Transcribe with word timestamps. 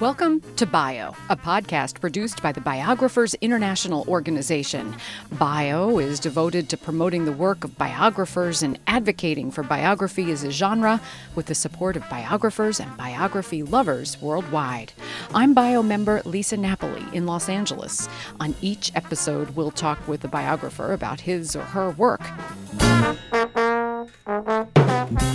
Welcome 0.00 0.42
to 0.56 0.66
Bio, 0.66 1.14
a 1.30 1.36
podcast 1.36 1.98
produced 1.98 2.42
by 2.42 2.52
the 2.52 2.60
Biographers 2.60 3.32
International 3.40 4.04
Organization. 4.06 4.94
Bio 5.32 5.98
is 5.98 6.20
devoted 6.20 6.68
to 6.68 6.76
promoting 6.76 7.24
the 7.24 7.32
work 7.32 7.64
of 7.64 7.78
biographers 7.78 8.62
and 8.62 8.78
advocating 8.86 9.50
for 9.50 9.62
biography 9.62 10.30
as 10.30 10.44
a 10.44 10.50
genre 10.50 11.00
with 11.34 11.46
the 11.46 11.54
support 11.54 11.96
of 11.96 12.06
biographers 12.10 12.80
and 12.80 12.94
biography 12.98 13.62
lovers 13.62 14.20
worldwide. 14.20 14.92
I'm 15.34 15.54
Bio 15.54 15.82
member 15.82 16.20
Lisa 16.26 16.58
Napoli 16.58 17.04
in 17.14 17.24
Los 17.24 17.48
Angeles. 17.48 18.10
On 18.40 18.54
each 18.60 18.92
episode, 18.94 19.56
we'll 19.56 19.70
talk 19.70 20.06
with 20.06 20.22
a 20.22 20.28
biographer 20.28 20.92
about 20.92 21.20
his 21.20 21.56
or 21.56 21.62
her 21.62 21.92
work. 21.92 22.20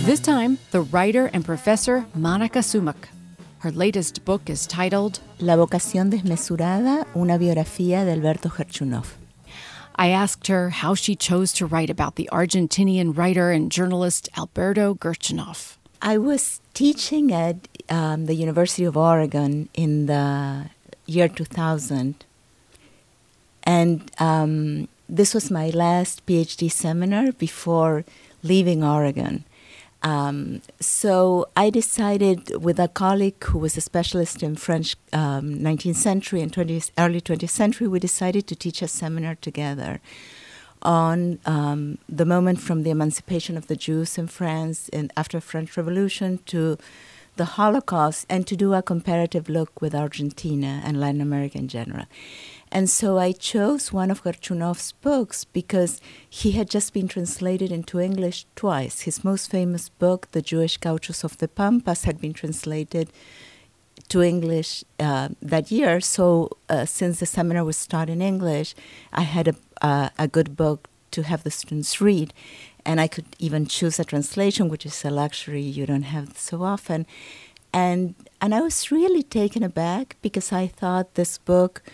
This 0.04 0.20
time, 0.20 0.58
the 0.70 0.82
writer 0.82 1.30
and 1.32 1.42
professor 1.42 2.04
Monica 2.14 2.58
Szurmuk. 2.58 3.08
Her 3.60 3.72
latest 3.72 4.22
book 4.26 4.50
is 4.50 4.66
titled 4.66 5.20
La 5.38 5.56
vocación 5.56 6.10
desmesurada, 6.10 7.06
una 7.16 7.38
biografía 7.38 8.04
de 8.04 8.12
Alberto 8.12 8.50
Gerchunoff. 8.50 9.14
I 9.96 10.08
asked 10.08 10.48
her 10.48 10.68
how 10.68 10.94
she 10.94 11.16
chose 11.16 11.54
to 11.54 11.64
write 11.64 11.88
about 11.88 12.16
the 12.16 12.28
Argentinian 12.30 13.16
writer 13.16 13.50
and 13.50 13.72
journalist 13.72 14.28
Alberto 14.36 14.94
Gerchunoff. 14.94 15.78
I 16.02 16.18
was 16.18 16.60
teaching 16.74 17.32
at 17.32 17.66
um, 17.88 18.26
the 18.26 18.34
University 18.34 18.84
of 18.84 18.98
Oregon 18.98 19.70
in 19.72 20.04
the 20.04 20.66
year 21.06 21.28
2000, 21.30 22.26
and 23.62 24.10
um, 24.18 24.88
this 25.08 25.32
was 25.32 25.50
my 25.50 25.70
last 25.70 26.26
PhD 26.26 26.70
seminar 26.70 27.32
before 27.32 28.04
leaving 28.42 28.84
Oregon. 28.84 29.44
Um, 30.04 30.60
so 30.80 31.48
I 31.56 31.70
decided 31.70 32.62
with 32.62 32.78
a 32.78 32.88
colleague 32.88 33.42
who 33.42 33.58
was 33.58 33.78
a 33.78 33.80
specialist 33.80 34.42
in 34.42 34.54
French 34.54 34.96
um, 35.14 35.54
19th 35.54 35.96
century 35.96 36.42
and 36.42 36.52
20th, 36.52 36.90
early 36.98 37.22
20th 37.22 37.48
century, 37.48 37.88
we 37.88 37.98
decided 37.98 38.46
to 38.48 38.54
teach 38.54 38.82
a 38.82 38.88
seminar 38.88 39.34
together 39.34 40.02
on 40.82 41.38
um, 41.46 41.96
the 42.06 42.26
moment 42.26 42.60
from 42.60 42.82
the 42.82 42.90
emancipation 42.90 43.56
of 43.56 43.66
the 43.68 43.76
Jews 43.76 44.18
in 44.18 44.26
France 44.26 44.90
and 44.90 45.10
after 45.16 45.38
the 45.38 45.46
French 45.46 45.74
Revolution 45.74 46.38
to 46.46 46.76
the 47.36 47.46
Holocaust 47.46 48.26
and 48.28 48.46
to 48.46 48.54
do 48.54 48.74
a 48.74 48.82
comparative 48.82 49.48
look 49.48 49.80
with 49.80 49.94
Argentina 49.94 50.82
and 50.84 51.00
Latin 51.00 51.22
America 51.22 51.56
in 51.56 51.68
general. 51.68 52.04
And 52.74 52.90
so 52.90 53.18
I 53.18 53.30
chose 53.30 53.92
one 53.92 54.10
of 54.10 54.24
Gerchunoff's 54.24 54.90
books 54.90 55.44
because 55.44 56.00
he 56.28 56.50
had 56.52 56.68
just 56.68 56.92
been 56.92 57.06
translated 57.06 57.70
into 57.70 58.00
English 58.00 58.46
twice. 58.56 59.02
His 59.02 59.22
most 59.22 59.48
famous 59.48 59.88
book, 59.88 60.28
The 60.32 60.42
Jewish 60.42 60.76
Gauchos 60.78 61.22
of 61.22 61.38
the 61.38 61.46
Pampas, 61.46 62.02
had 62.02 62.20
been 62.20 62.32
translated 62.32 63.10
to 64.08 64.22
English 64.22 64.82
uh, 64.98 65.28
that 65.40 65.70
year. 65.70 66.00
So 66.00 66.50
uh, 66.68 66.84
since 66.84 67.20
the 67.20 67.26
seminar 67.26 67.62
was 67.62 67.86
taught 67.86 68.10
in 68.10 68.20
English, 68.20 68.74
I 69.12 69.22
had 69.22 69.46
a, 69.46 69.54
uh, 69.80 70.08
a 70.18 70.26
good 70.26 70.56
book 70.56 70.88
to 71.12 71.22
have 71.22 71.44
the 71.44 71.52
students 71.52 72.00
read. 72.00 72.34
And 72.84 73.00
I 73.00 73.06
could 73.06 73.26
even 73.38 73.66
choose 73.66 74.00
a 74.00 74.04
translation, 74.04 74.68
which 74.68 74.84
is 74.84 75.04
a 75.04 75.10
luxury 75.10 75.62
you 75.62 75.86
don't 75.86 76.02
have 76.02 76.36
so 76.36 76.64
often. 76.64 77.06
And, 77.72 78.16
and 78.40 78.52
I 78.52 78.60
was 78.60 78.90
really 78.90 79.22
taken 79.22 79.62
aback 79.62 80.16
because 80.22 80.52
I 80.52 80.66
thought 80.66 81.14
this 81.14 81.38
book 81.38 81.84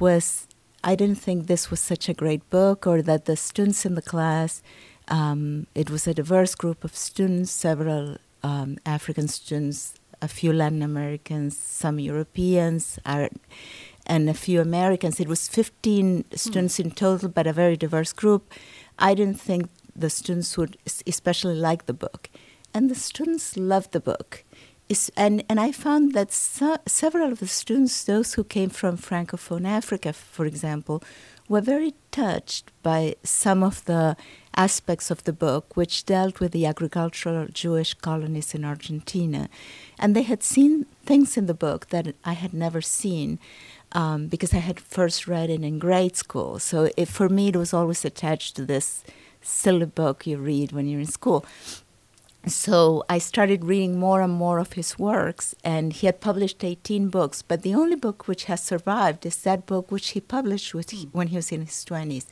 was 0.00 0.46
I 0.82 0.94
didn't 0.94 1.18
think 1.18 1.46
this 1.46 1.70
was 1.70 1.80
such 1.80 2.10
a 2.10 2.14
great 2.14 2.48
book 2.50 2.86
or 2.86 3.00
that 3.00 3.24
the 3.24 3.36
students 3.36 3.86
in 3.86 3.94
the 3.94 4.02
class, 4.02 4.62
um, 5.08 5.66
it 5.74 5.88
was 5.88 6.06
a 6.06 6.12
diverse 6.12 6.54
group 6.54 6.84
of 6.84 6.94
students, 6.94 7.50
several 7.50 8.18
um, 8.42 8.76
African 8.84 9.26
students, 9.28 9.94
a 10.20 10.28
few 10.28 10.52
Latin 10.52 10.82
Americans, 10.82 11.56
some 11.56 11.98
Europeans, 11.98 12.98
and 13.04 14.28
a 14.28 14.34
few 14.34 14.60
Americans. 14.60 15.20
It 15.20 15.28
was 15.28 15.48
15 15.48 16.24
mm. 16.24 16.38
students 16.38 16.78
in 16.78 16.90
total, 16.90 17.30
but 17.30 17.46
a 17.46 17.52
very 17.52 17.76
diverse 17.76 18.12
group. 18.12 18.52
I 18.98 19.14
didn't 19.14 19.40
think 19.40 19.70
the 19.96 20.10
students 20.10 20.58
would 20.58 20.76
especially 21.06 21.54
like 21.54 21.86
the 21.86 21.94
book. 21.94 22.28
And 22.74 22.90
the 22.90 22.94
students 22.94 23.56
loved 23.56 23.92
the 23.92 24.00
book 24.00 24.44
is, 24.88 25.10
and, 25.16 25.44
and 25.48 25.58
I 25.58 25.72
found 25.72 26.12
that 26.14 26.32
so, 26.32 26.76
several 26.86 27.32
of 27.32 27.40
the 27.40 27.46
students, 27.46 28.04
those 28.04 28.34
who 28.34 28.44
came 28.44 28.70
from 28.70 28.98
Francophone 28.98 29.66
Africa, 29.66 30.12
for 30.12 30.46
example, 30.46 31.02
were 31.48 31.60
very 31.60 31.94
touched 32.10 32.70
by 32.82 33.16
some 33.22 33.62
of 33.62 33.84
the 33.84 34.16
aspects 34.56 35.10
of 35.10 35.24
the 35.24 35.32
book, 35.32 35.76
which 35.76 36.06
dealt 36.06 36.40
with 36.40 36.52
the 36.52 36.66
agricultural 36.66 37.48
Jewish 37.52 37.94
colonies 37.94 38.54
in 38.54 38.64
Argentina. 38.64 39.48
And 39.98 40.14
they 40.14 40.22
had 40.22 40.42
seen 40.42 40.86
things 41.04 41.36
in 41.36 41.46
the 41.46 41.54
book 41.54 41.88
that 41.88 42.14
I 42.24 42.32
had 42.32 42.54
never 42.54 42.80
seen 42.80 43.38
um, 43.92 44.28
because 44.28 44.54
I 44.54 44.58
had 44.58 44.80
first 44.80 45.26
read 45.26 45.50
it 45.50 45.62
in 45.62 45.78
grade 45.78 46.16
school. 46.16 46.58
So 46.58 46.90
it, 46.96 47.08
for 47.08 47.28
me, 47.28 47.48
it 47.48 47.56
was 47.56 47.74
always 47.74 48.04
attached 48.04 48.56
to 48.56 48.64
this 48.64 49.04
silly 49.40 49.86
book 49.86 50.26
you 50.26 50.38
read 50.38 50.72
when 50.72 50.88
you're 50.88 51.00
in 51.00 51.06
school 51.06 51.44
so 52.46 53.04
I 53.08 53.18
started 53.18 53.64
reading 53.64 53.98
more 53.98 54.20
and 54.20 54.32
more 54.32 54.58
of 54.58 54.74
his 54.74 54.98
works, 54.98 55.54
and 55.64 55.92
he 55.92 56.06
had 56.06 56.20
published 56.20 56.62
18 56.62 57.08
books. 57.08 57.42
But 57.42 57.62
the 57.62 57.74
only 57.74 57.96
book 57.96 58.28
which 58.28 58.44
has 58.44 58.62
survived 58.62 59.24
is 59.24 59.36
that 59.42 59.66
book 59.66 59.90
which 59.90 60.10
he 60.10 60.20
published 60.20 60.74
when 60.74 61.28
he 61.28 61.36
was 61.36 61.52
in 61.52 61.62
his 61.62 61.84
20s. 61.84 62.26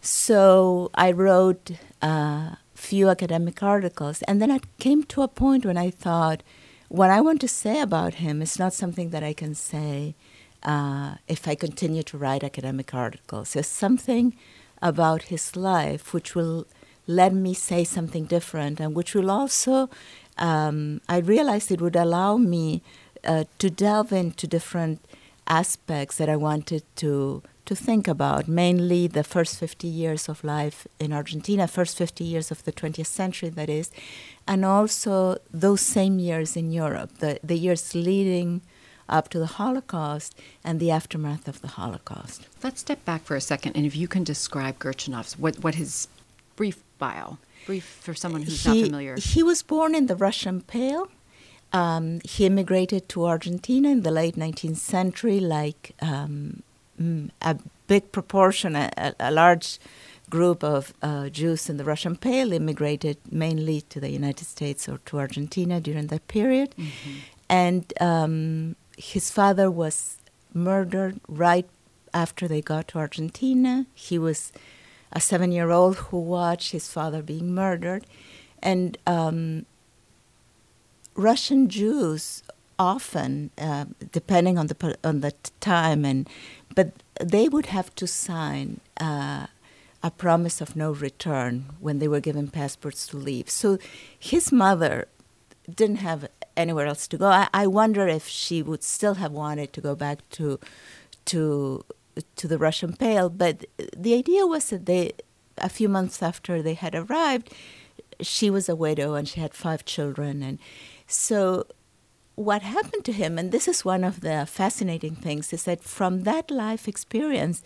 So 0.00 0.90
I 0.94 1.12
wrote 1.12 1.70
a 2.02 2.06
uh, 2.06 2.54
few 2.74 3.08
academic 3.08 3.62
articles, 3.62 4.20
and 4.22 4.42
then 4.42 4.50
I 4.50 4.60
came 4.78 5.04
to 5.04 5.22
a 5.22 5.28
point 5.28 5.64
when 5.64 5.78
I 5.78 5.90
thought, 5.90 6.42
what 6.88 7.10
I 7.10 7.22
want 7.22 7.40
to 7.40 7.48
say 7.48 7.80
about 7.80 8.14
him 8.14 8.42
is 8.42 8.58
not 8.58 8.74
something 8.74 9.10
that 9.10 9.24
I 9.24 9.32
can 9.32 9.54
say 9.54 10.14
uh, 10.62 11.14
if 11.28 11.48
I 11.48 11.54
continue 11.54 12.02
to 12.02 12.18
write 12.18 12.44
academic 12.44 12.94
articles. 12.94 13.56
It's 13.56 13.68
something 13.68 14.36
about 14.82 15.22
his 15.24 15.56
life 15.56 16.12
which 16.12 16.34
will 16.34 16.66
let 17.06 17.34
me 17.34 17.54
say 17.54 17.84
something 17.84 18.24
different, 18.24 18.80
and 18.80 18.94
which 18.94 19.14
will 19.14 19.30
also, 19.30 19.90
um, 20.38 21.00
I 21.08 21.18
realized 21.18 21.70
it 21.70 21.80
would 21.80 21.96
allow 21.96 22.36
me 22.36 22.82
uh, 23.24 23.44
to 23.58 23.70
delve 23.70 24.12
into 24.12 24.46
different 24.46 25.00
aspects 25.46 26.16
that 26.16 26.28
I 26.28 26.36
wanted 26.36 26.82
to 26.96 27.42
to 27.66 27.74
think 27.74 28.06
about, 28.06 28.46
mainly 28.46 29.06
the 29.06 29.24
first 29.24 29.58
50 29.58 29.86
years 29.88 30.28
of 30.28 30.44
life 30.44 30.86
in 31.00 31.12
Argentina, 31.12 31.66
first 31.66 31.96
50 31.96 32.22
years 32.22 32.50
of 32.50 32.62
the 32.64 32.72
20th 32.72 33.06
century, 33.06 33.48
that 33.48 33.70
is, 33.70 33.90
and 34.46 34.64
also 34.64 35.38
those 35.50 35.80
same 35.80 36.18
years 36.18 36.56
in 36.56 36.70
Europe, 36.70 37.18
the, 37.18 37.38
the 37.42 37.56
years 37.56 37.94
leading 37.94 38.60
up 39.08 39.28
to 39.30 39.38
the 39.38 39.46
Holocaust 39.46 40.38
and 40.62 40.78
the 40.78 40.90
aftermath 40.90 41.48
of 41.48 41.60
the 41.60 41.68
Holocaust. 41.68 42.46
Let's 42.62 42.80
step 42.80 43.04
back 43.04 43.22
for 43.22 43.36
a 43.36 43.40
second, 43.40 43.76
and 43.76 43.86
if 43.86 43.96
you 43.96 44.08
can 44.08 44.24
describe 44.24 44.78
Gerchunoff's, 44.78 45.38
what, 45.38 45.62
what 45.64 45.76
his 45.76 46.08
brief 46.56 46.82
Brief 47.66 47.84
for 47.84 48.14
someone 48.14 48.42
who's 48.42 48.62
he, 48.62 48.68
not 48.68 48.86
familiar. 48.86 49.16
He 49.16 49.42
was 49.42 49.62
born 49.62 49.94
in 49.94 50.06
the 50.06 50.16
Russian 50.16 50.60
Pale. 50.60 51.08
Um, 51.72 52.20
he 52.24 52.46
immigrated 52.46 53.08
to 53.10 53.26
Argentina 53.26 53.88
in 53.90 54.02
the 54.02 54.10
late 54.10 54.36
19th 54.36 54.76
century, 54.76 55.40
like 55.40 55.92
um, 56.00 56.62
mm, 57.00 57.30
a 57.42 57.58
big 57.86 58.12
proportion, 58.12 58.76
a, 58.76 59.14
a 59.18 59.30
large 59.30 59.80
group 60.30 60.64
of 60.64 60.94
uh, 61.02 61.28
Jews 61.28 61.68
in 61.68 61.76
the 61.76 61.84
Russian 61.84 62.16
Pale 62.16 62.52
immigrated 62.52 63.18
mainly 63.30 63.82
to 63.82 64.00
the 64.00 64.10
United 64.10 64.46
States 64.46 64.88
or 64.88 64.98
to 65.06 65.18
Argentina 65.18 65.80
during 65.80 66.06
that 66.08 66.26
period. 66.28 66.74
Mm-hmm. 66.78 67.10
And 67.48 67.92
um, 68.00 68.76
his 68.96 69.30
father 69.30 69.70
was 69.70 70.18
murdered 70.52 71.20
right 71.28 71.68
after 72.12 72.48
they 72.48 72.62
got 72.62 72.88
to 72.88 72.98
Argentina. 72.98 73.86
He 73.94 74.18
was 74.18 74.52
a 75.12 75.20
seven 75.20 75.52
year 75.52 75.70
old 75.70 75.96
who 75.96 76.18
watched 76.18 76.72
his 76.72 76.88
father 76.88 77.22
being 77.22 77.54
murdered. 77.54 78.06
And 78.62 78.98
um, 79.06 79.66
Russian 81.14 81.68
Jews 81.68 82.42
often, 82.78 83.50
uh, 83.58 83.86
depending 84.12 84.58
on 84.58 84.66
the 84.66 84.98
on 85.04 85.20
the 85.20 85.32
time, 85.60 86.04
and 86.04 86.28
but 86.74 86.92
they 87.20 87.48
would 87.48 87.66
have 87.66 87.94
to 87.96 88.06
sign 88.06 88.80
uh, 89.00 89.46
a 90.02 90.10
promise 90.10 90.60
of 90.60 90.76
no 90.76 90.90
return 90.92 91.66
when 91.80 91.98
they 91.98 92.08
were 92.08 92.20
given 92.20 92.48
passports 92.48 93.06
to 93.08 93.16
leave. 93.16 93.48
So 93.48 93.78
his 94.18 94.50
mother 94.52 95.08
didn't 95.72 95.96
have 95.96 96.28
anywhere 96.56 96.86
else 96.86 97.06
to 97.08 97.16
go. 97.16 97.26
I, 97.26 97.48
I 97.54 97.66
wonder 97.66 98.06
if 98.06 98.28
she 98.28 98.62
would 98.62 98.82
still 98.82 99.14
have 99.14 99.32
wanted 99.32 99.72
to 99.72 99.80
go 99.80 99.94
back 99.94 100.28
to 100.30 100.58
to 101.26 101.84
to 102.36 102.48
the 102.48 102.58
Russian 102.58 102.94
Pale. 102.94 103.30
But 103.30 103.66
the 103.96 104.14
idea 104.14 104.46
was 104.46 104.70
that 104.70 104.86
they, 104.86 105.12
a 105.58 105.68
few 105.68 105.88
months 105.88 106.22
after 106.22 106.62
they 106.62 106.74
had 106.74 106.94
arrived, 106.94 107.52
she 108.20 108.50
was 108.50 108.68
a 108.68 108.76
widow 108.76 109.14
and 109.14 109.28
she 109.28 109.40
had 109.40 109.54
five 109.54 109.84
children. 109.84 110.42
And 110.42 110.58
so 111.06 111.66
what 112.34 112.62
happened 112.62 113.04
to 113.04 113.12
him, 113.12 113.38
and 113.38 113.52
this 113.52 113.68
is 113.68 113.84
one 113.84 114.04
of 114.04 114.20
the 114.20 114.46
fascinating 114.46 115.14
things, 115.14 115.52
is 115.52 115.64
that 115.64 115.82
from 115.82 116.22
that 116.22 116.50
life 116.50 116.88
experience, 116.88 117.62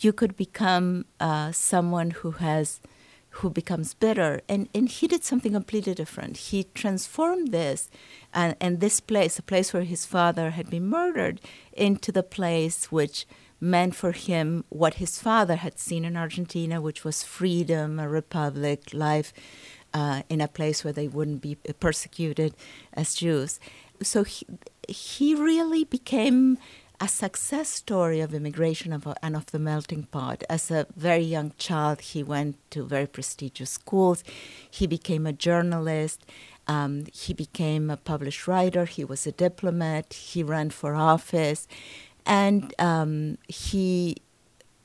you 0.00 0.12
could 0.12 0.36
become 0.36 1.06
uh, 1.20 1.52
someone 1.52 2.10
who 2.10 2.32
has 2.32 2.80
who 3.40 3.50
becomes 3.50 3.92
bitter. 3.92 4.40
And, 4.48 4.68
and 4.74 4.88
he 4.88 5.06
did 5.06 5.22
something 5.22 5.52
completely 5.52 5.94
different. 5.94 6.38
He 6.38 6.64
transformed 6.74 7.52
this 7.52 7.90
and, 8.32 8.56
and 8.62 8.80
this 8.80 8.98
place, 8.98 9.38
a 9.38 9.42
place 9.42 9.74
where 9.74 9.82
his 9.82 10.06
father 10.06 10.50
had 10.50 10.70
been 10.70 10.86
murdered, 10.88 11.42
into 11.74 12.10
the 12.10 12.22
place 12.22 12.90
which 12.90 13.26
meant 13.60 13.94
for 13.94 14.12
him 14.12 14.64
what 14.68 14.94
his 14.94 15.18
father 15.20 15.56
had 15.56 15.78
seen 15.78 16.04
in 16.04 16.16
Argentina, 16.16 16.80
which 16.80 17.04
was 17.04 17.22
freedom, 17.22 17.98
a 17.98 18.08
republic, 18.08 18.92
life 18.92 19.32
uh, 19.94 20.22
in 20.28 20.40
a 20.40 20.48
place 20.48 20.84
where 20.84 20.92
they 20.92 21.08
wouldn't 21.08 21.40
be 21.40 21.56
persecuted 21.80 22.54
as 22.92 23.14
Jews. 23.14 23.58
So 24.02 24.24
he, 24.24 24.46
he 24.88 25.34
really 25.34 25.84
became 25.84 26.58
a 27.00 27.08
success 27.08 27.68
story 27.68 28.20
of 28.20 28.32
immigration 28.32 28.92
and 29.22 29.36
of 29.36 29.46
the 29.46 29.58
melting 29.58 30.04
pot. 30.04 30.44
As 30.48 30.70
a 30.70 30.86
very 30.96 31.22
young 31.22 31.52
child, 31.58 32.00
he 32.00 32.22
went 32.22 32.56
to 32.70 32.84
very 32.84 33.06
prestigious 33.06 33.70
schools. 33.70 34.24
He 34.70 34.86
became 34.86 35.26
a 35.26 35.32
journalist. 35.32 36.24
Um, 36.66 37.04
he 37.12 37.32
became 37.32 37.90
a 37.90 37.96
published 37.96 38.48
writer. 38.48 38.86
He 38.86 39.04
was 39.04 39.26
a 39.26 39.32
diplomat. 39.32 40.14
He 40.14 40.42
ran 40.42 40.70
for 40.70 40.94
office. 40.94 41.68
And 42.26 42.74
um, 42.78 43.38
he 43.48 44.16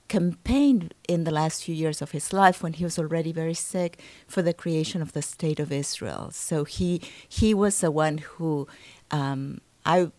campaigned 0.07 0.93
in 1.07 1.23
the 1.23 1.31
last 1.31 1.63
few 1.63 1.73
years 1.73 2.01
of 2.01 2.11
his 2.11 2.33
life 2.33 2.61
when 2.61 2.73
he 2.73 2.83
was 2.83 2.99
already 2.99 3.31
very 3.31 3.53
sick 3.53 4.01
for 4.27 4.41
the 4.41 4.53
creation 4.53 5.01
of 5.01 5.13
the 5.13 5.21
state 5.21 5.59
of 5.59 5.71
Israel. 5.71 6.31
So 6.31 6.65
he 6.65 7.01
he 7.27 7.53
was 7.53 7.79
the 7.79 7.91
one 7.91 8.17
who 8.17 8.67
um, 9.09 9.61
I 9.85 10.11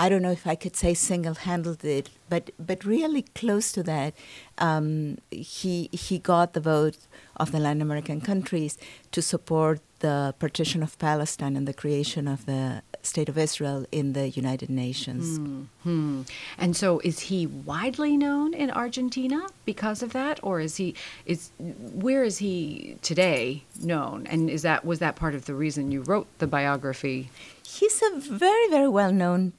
I 0.00 0.08
don't 0.08 0.22
know 0.22 0.30
if 0.30 0.46
I 0.46 0.54
could 0.54 0.76
say 0.76 0.94
single-handled 0.94 1.84
it, 1.84 2.10
but 2.28 2.50
but 2.58 2.84
really 2.84 3.22
close 3.34 3.72
to 3.72 3.82
that. 3.84 4.14
Um, 4.58 5.18
he 5.30 5.88
he 5.92 6.18
got 6.18 6.52
the 6.52 6.60
vote 6.60 6.98
of 7.36 7.50
the 7.50 7.58
Latin 7.58 7.82
American 7.82 8.20
countries 8.20 8.78
to 9.10 9.20
support 9.22 9.80
the 10.00 10.34
partition 10.38 10.82
of 10.82 10.98
Palestine 10.98 11.56
and 11.56 11.66
the 11.66 11.74
creation 11.74 12.28
of 12.28 12.46
the 12.46 12.82
state 13.02 13.28
of 13.28 13.38
Israel 13.38 13.86
in 13.90 14.12
the 14.12 14.28
United 14.28 14.70
Nations. 14.70 15.38
Mm-hmm. 15.38 16.22
And 16.58 16.76
so, 16.76 17.00
is 17.00 17.20
he 17.20 17.46
widely 17.46 18.16
known 18.16 18.54
in 18.54 18.70
Argentina 18.70 19.46
because 19.64 20.02
of 20.02 20.12
that, 20.12 20.40
or 20.42 20.60
is 20.60 20.76
he 20.76 20.94
is 21.26 21.50
where 21.58 22.24
is 22.24 22.38
he 22.38 22.96
today 23.02 23.64
known? 23.80 24.26
And 24.26 24.50
is 24.50 24.62
that 24.62 24.84
was 24.84 24.98
that 24.98 25.16
part 25.16 25.34
of 25.34 25.46
the 25.46 25.54
reason 25.54 25.90
you 25.90 26.02
wrote 26.02 26.26
the 26.38 26.46
biography? 26.46 27.30
He's 27.62 28.02
a 28.02 28.18
very 28.18 28.68
very 28.68 28.88
well 28.88 29.12
known 29.12 29.52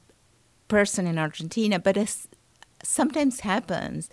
person 0.68 1.08
in 1.08 1.18
Argentina, 1.18 1.80
but 1.80 1.98
as 1.98 2.28
sometimes 2.84 3.42
happens, 3.42 4.10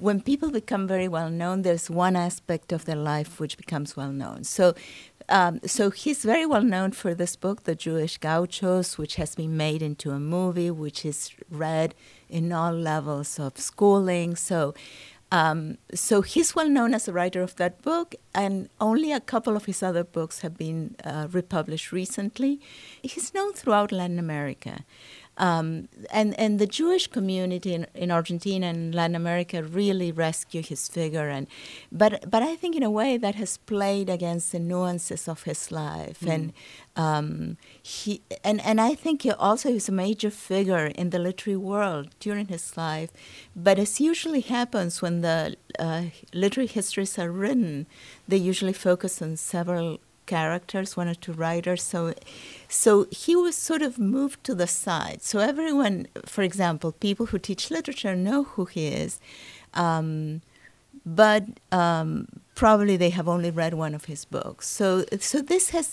when 0.00 0.20
people 0.20 0.50
become 0.50 0.86
very 0.86 1.08
well 1.08 1.30
known, 1.30 1.62
there's 1.62 1.90
one 1.90 2.16
aspect 2.16 2.72
of 2.72 2.84
their 2.84 2.96
life 2.96 3.38
which 3.38 3.56
becomes 3.56 3.96
well 3.96 4.12
known. 4.12 4.44
So, 4.44 4.74
um, 5.30 5.60
so 5.64 5.90
he's 5.90 6.24
very 6.24 6.44
well 6.44 6.62
known 6.62 6.90
for 6.90 7.14
this 7.14 7.36
book, 7.36 7.62
The 7.62 7.76
Jewish 7.76 8.18
Gauchos, 8.18 8.98
which 8.98 9.14
has 9.14 9.36
been 9.36 9.56
made 9.56 9.80
into 9.80 10.10
a 10.10 10.18
movie, 10.18 10.70
which 10.70 11.04
is 11.04 11.30
read 11.48 11.94
in 12.28 12.52
all 12.52 12.72
levels 12.72 13.38
of 13.38 13.56
schooling. 13.56 14.34
So, 14.34 14.74
um, 15.30 15.78
so 15.94 16.20
he's 16.22 16.56
well 16.56 16.68
known 16.68 16.94
as 16.94 17.06
a 17.06 17.12
writer 17.12 17.42
of 17.42 17.54
that 17.56 17.80
book, 17.82 18.16
and 18.34 18.68
only 18.80 19.12
a 19.12 19.20
couple 19.20 19.54
of 19.54 19.66
his 19.66 19.82
other 19.82 20.02
books 20.02 20.40
have 20.40 20.58
been 20.58 20.96
uh, 21.04 21.28
republished 21.30 21.92
recently. 21.92 22.60
He's 23.00 23.32
known 23.32 23.52
throughout 23.52 23.92
Latin 23.92 24.18
America. 24.18 24.84
Um, 25.40 25.88
and 26.12 26.38
and 26.38 26.58
the 26.58 26.66
Jewish 26.66 27.06
community 27.06 27.72
in, 27.74 27.86
in 27.94 28.10
Argentina 28.10 28.66
and 28.66 28.94
Latin 28.94 29.16
America 29.16 29.62
really 29.62 30.12
rescue 30.12 30.62
his 30.62 30.86
figure. 30.86 31.28
And 31.28 31.46
but 31.90 32.30
but 32.30 32.42
I 32.42 32.56
think 32.56 32.76
in 32.76 32.82
a 32.82 32.90
way 32.90 33.16
that 33.16 33.34
has 33.36 33.56
played 33.56 34.10
against 34.10 34.52
the 34.52 34.58
nuances 34.58 35.28
of 35.28 35.44
his 35.44 35.72
life. 35.72 36.20
Mm. 36.20 36.34
and 36.34 36.52
um, 36.96 37.56
he 37.82 38.20
and 38.44 38.60
and 38.60 38.80
I 38.80 38.94
think 38.94 39.22
he 39.22 39.30
also 39.32 39.70
is 39.70 39.88
a 39.88 39.92
major 39.92 40.30
figure 40.30 40.86
in 40.86 41.10
the 41.10 41.18
literary 41.18 41.56
world 41.56 42.08
during 42.20 42.48
his 42.48 42.76
life. 42.76 43.10
But 43.56 43.78
as 43.78 44.00
usually 44.00 44.42
happens 44.42 45.00
when 45.00 45.22
the 45.22 45.56
uh, 45.78 46.02
literary 46.34 46.68
histories 46.68 47.18
are 47.18 47.30
written 47.30 47.86
they 48.28 48.36
usually 48.36 48.72
focus 48.72 49.20
on 49.22 49.36
several 49.36 49.98
characters, 50.36 50.96
one 50.96 51.08
or 51.12 51.18
two 51.24 51.34
writers. 51.44 51.82
So, 51.92 52.00
so 52.68 52.90
he 53.22 53.34
was 53.44 53.56
sort 53.70 53.82
of 53.88 53.92
moved 53.98 54.38
to 54.48 54.54
the 54.54 54.68
side. 54.84 55.18
So 55.30 55.36
everyone, 55.52 55.96
for 56.34 56.42
example, 56.50 56.92
people 57.08 57.26
who 57.30 57.38
teach 57.38 57.70
literature 57.76 58.14
know 58.28 58.40
who 58.52 58.64
he 58.74 58.84
is, 59.04 59.12
um, 59.74 60.40
but 61.04 61.44
um, 61.72 62.10
probably 62.54 62.96
they 62.96 63.12
have 63.18 63.28
only 63.34 63.50
read 63.62 63.74
one 63.74 63.94
of 63.98 64.04
his 64.12 64.22
books. 64.24 64.64
So, 64.68 64.88
so 65.18 65.36
this 65.42 65.70
has, 65.70 65.86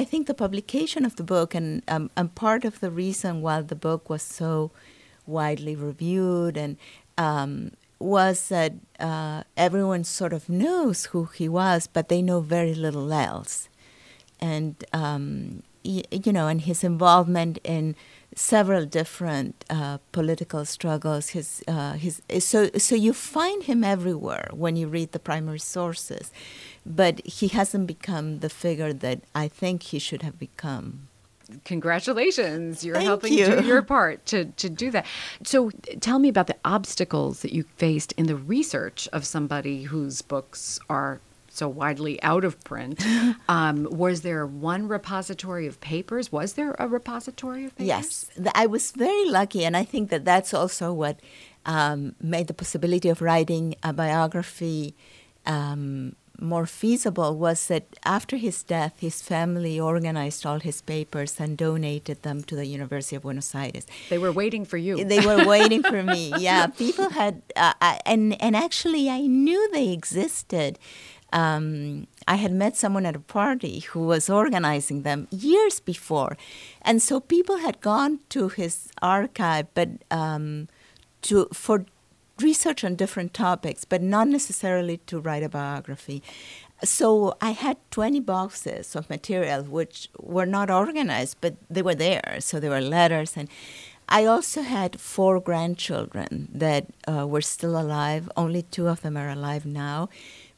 I 0.00 0.02
think, 0.10 0.26
the 0.26 0.38
publication 0.44 1.04
of 1.04 1.14
the 1.16 1.26
book, 1.34 1.54
and 1.58 1.82
um, 1.94 2.04
and 2.18 2.28
part 2.46 2.62
of 2.64 2.74
the 2.84 2.90
reason 3.04 3.42
why 3.44 3.56
the 3.72 3.80
book 3.88 4.02
was 4.08 4.22
so 4.40 4.70
widely 5.26 5.74
reviewed 5.90 6.56
and 6.62 6.76
um, 7.26 7.52
was 7.98 8.48
that 8.48 8.72
uh, 9.00 9.42
everyone 9.56 10.04
sort 10.04 10.32
of 10.38 10.42
knows 10.48 10.98
who 11.10 11.22
he 11.38 11.48
was, 11.48 11.80
but 11.96 12.08
they 12.08 12.22
know 12.28 12.40
very 12.40 12.74
little 12.74 13.12
else 13.12 13.68
and 14.40 14.82
um, 14.92 15.62
you 15.84 16.32
know, 16.32 16.48
and 16.48 16.62
his 16.62 16.82
involvement 16.82 17.58
in 17.62 17.94
several 18.34 18.86
different 18.86 19.64
uh, 19.68 19.98
political 20.12 20.64
struggles. 20.64 21.30
His, 21.30 21.62
uh, 21.68 21.92
his, 21.92 22.22
so, 22.40 22.70
so 22.78 22.94
you 22.94 23.12
find 23.12 23.64
him 23.64 23.84
everywhere 23.84 24.48
when 24.52 24.76
you 24.76 24.88
read 24.88 25.12
the 25.12 25.18
primary 25.18 25.58
sources, 25.58 26.32
but 26.86 27.24
he 27.26 27.48
hasn't 27.48 27.86
become 27.86 28.40
the 28.40 28.48
figure 28.48 28.92
that 28.92 29.20
I 29.34 29.46
think 29.48 29.84
he 29.84 29.98
should 29.98 30.22
have 30.22 30.38
become. 30.38 31.08
Congratulations! 31.66 32.82
You're 32.82 32.94
Thank 32.94 33.06
helping 33.06 33.34
you. 33.34 33.44
do 33.60 33.66
your 33.66 33.82
part 33.82 34.24
to, 34.26 34.46
to 34.46 34.70
do 34.70 34.90
that. 34.92 35.04
So, 35.42 35.70
tell 36.00 36.18
me 36.18 36.30
about 36.30 36.46
the 36.46 36.56
obstacles 36.64 37.42
that 37.42 37.52
you 37.52 37.64
faced 37.76 38.12
in 38.12 38.26
the 38.26 38.34
research 38.34 39.10
of 39.12 39.26
somebody 39.26 39.82
whose 39.82 40.22
books 40.22 40.80
are 40.88 41.20
so 41.56 41.68
widely 41.68 42.22
out 42.22 42.44
of 42.44 42.62
print. 42.64 43.04
Um, 43.46 43.86
was 43.90 44.22
there 44.22 44.46
one 44.46 44.88
repository 44.88 45.66
of 45.66 45.78
papers? 45.80 46.32
Was 46.32 46.54
there 46.54 46.74
a 46.78 46.88
repository 46.88 47.66
of 47.66 47.76
papers? 47.76 47.86
Yes, 47.86 48.30
I 48.54 48.66
was 48.66 48.90
very 48.92 49.26
lucky, 49.28 49.64
and 49.64 49.76
I 49.76 49.84
think 49.84 50.08
that 50.10 50.24
that's 50.24 50.54
also 50.54 50.92
what 50.92 51.20
um, 51.66 52.14
made 52.20 52.46
the 52.46 52.54
possibility 52.54 53.08
of 53.10 53.20
writing 53.20 53.74
a 53.82 53.92
biography 53.92 54.94
um, 55.46 56.16
more 56.40 56.66
feasible. 56.66 57.36
Was 57.36 57.66
that 57.68 57.84
after 58.04 58.36
his 58.36 58.62
death, 58.62 58.94
his 59.00 59.22
family 59.22 59.78
organized 59.78 60.46
all 60.46 60.60
his 60.60 60.80
papers 60.82 61.38
and 61.38 61.56
donated 61.56 62.22
them 62.22 62.42
to 62.44 62.56
the 62.56 62.66
University 62.66 63.16
of 63.16 63.22
Buenos 63.22 63.54
Aires. 63.54 63.86
They 64.08 64.18
were 64.18 64.32
waiting 64.32 64.64
for 64.64 64.76
you. 64.78 65.04
They 65.04 65.20
were 65.20 65.44
waiting 65.46 65.82
for 65.82 66.02
me. 66.02 66.32
Yeah, 66.38 66.66
people 66.66 67.10
had, 67.10 67.42
uh, 67.56 67.74
and 68.04 68.40
and 68.42 68.56
actually, 68.56 69.08
I 69.08 69.20
knew 69.20 69.70
they 69.72 69.90
existed 69.90 70.78
um, 71.34 72.06
I 72.28 72.36
had 72.36 72.52
met 72.52 72.76
someone 72.76 73.04
at 73.04 73.16
a 73.16 73.20
party 73.20 73.80
who 73.80 74.06
was 74.06 74.30
organizing 74.30 75.02
them 75.02 75.26
years 75.30 75.80
before, 75.80 76.38
and 76.80 77.02
so 77.02 77.18
people 77.18 77.58
had 77.58 77.80
gone 77.80 78.20
to 78.30 78.48
his 78.48 78.88
archive, 79.02 79.66
but 79.74 79.88
um, 80.12 80.68
to 81.22 81.48
for 81.52 81.84
research 82.40 82.84
on 82.84 82.94
different 82.94 83.34
topics, 83.34 83.84
but 83.84 84.00
not 84.00 84.28
necessarily 84.28 84.98
to 85.06 85.18
write 85.20 85.42
a 85.42 85.48
biography. 85.48 86.22
So 86.82 87.34
I 87.40 87.50
had 87.50 87.76
20 87.90 88.20
boxes 88.20 88.96
of 88.96 89.08
material 89.08 89.62
which 89.62 90.08
were 90.18 90.46
not 90.46 90.70
organized, 90.70 91.36
but 91.40 91.54
they 91.70 91.82
were 91.82 91.94
there. 91.94 92.36
So 92.40 92.60
there 92.60 92.70
were 92.70 92.80
letters 92.80 93.36
and. 93.36 93.48
I 94.06 94.26
also 94.26 94.60
had 94.60 95.00
four 95.00 95.40
grandchildren 95.40 96.48
that 96.52 96.88
uh, 97.08 97.26
were 97.26 97.40
still 97.40 97.80
alive. 97.80 98.30
Only 98.36 98.60
two 98.60 98.86
of 98.86 99.00
them 99.00 99.16
are 99.16 99.30
alive 99.30 99.64
now 99.64 100.10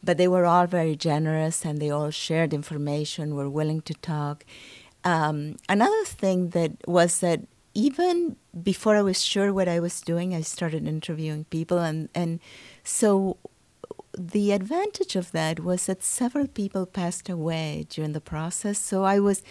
but 0.07 0.17
they 0.17 0.29
were 0.29 0.47
all 0.47 0.67
very 0.67 0.97
generous 0.97 1.65
and 1.67 1.79
they 1.79 1.91
all 1.91 2.11
shared 2.11 2.55
information, 2.55 3.35
were 3.35 3.51
willing 3.51 3.83
to 3.83 3.95
talk. 3.95 4.45
Um, 5.05 5.57
another 5.69 6.05
thing 6.05 6.51
that 6.51 6.73
was 6.89 7.21
that 7.21 7.41
even 7.75 8.37
before 8.63 8.97
I 8.97 9.03
was 9.03 9.23
sure 9.23 9.53
what 9.53 9.69
I 9.69 9.81
was 9.81 10.01
doing, 10.01 10.35
I 10.35 10.41
started 10.41 10.89
interviewing 10.89 11.45
people, 11.45 11.79
and, 11.79 12.09
and 12.15 12.41
so 12.83 13.37
the 14.17 14.53
advantage 14.53 15.15
of 15.15 15.33
that 15.33 15.61
was 15.61 15.87
that 15.87 16.03
several 16.03 16.47
people 16.47 16.87
passed 16.87 17.29
away 17.29 17.87
during 17.91 18.13
the 18.13 18.21
process. 18.21 18.79
So 18.79 19.05
I 19.05 19.19
was 19.19 19.43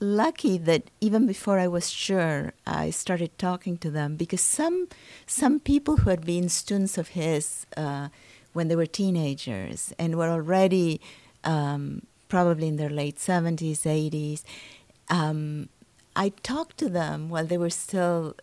lucky 0.00 0.58
that 0.58 0.90
even 1.00 1.26
before 1.26 1.58
I 1.60 1.68
was 1.68 1.88
sure, 1.90 2.52
I 2.66 2.90
started 2.90 3.38
talking 3.38 3.76
to 3.78 3.90
them 3.90 4.16
because 4.16 4.40
some 4.40 4.88
some 5.26 5.60
people 5.60 5.98
who 5.98 6.10
had 6.10 6.24
been 6.26 6.48
students 6.48 6.98
of 6.98 7.08
his. 7.08 7.66
Uh, 7.76 8.08
when 8.54 8.68
they 8.68 8.76
were 8.76 8.86
teenagers 8.86 9.92
and 9.98 10.16
were 10.16 10.30
already 10.30 11.00
um, 11.44 12.02
probably 12.28 12.68
in 12.68 12.76
their 12.76 12.90
late 12.90 13.18
70s, 13.18 13.80
80s. 13.82 14.42
Um, 15.10 15.68
I 16.16 16.30
talked 16.42 16.78
to 16.78 16.88
them 16.88 17.28
while 17.28 17.44
they 17.44 17.58
were 17.58 17.70
still 17.70 18.34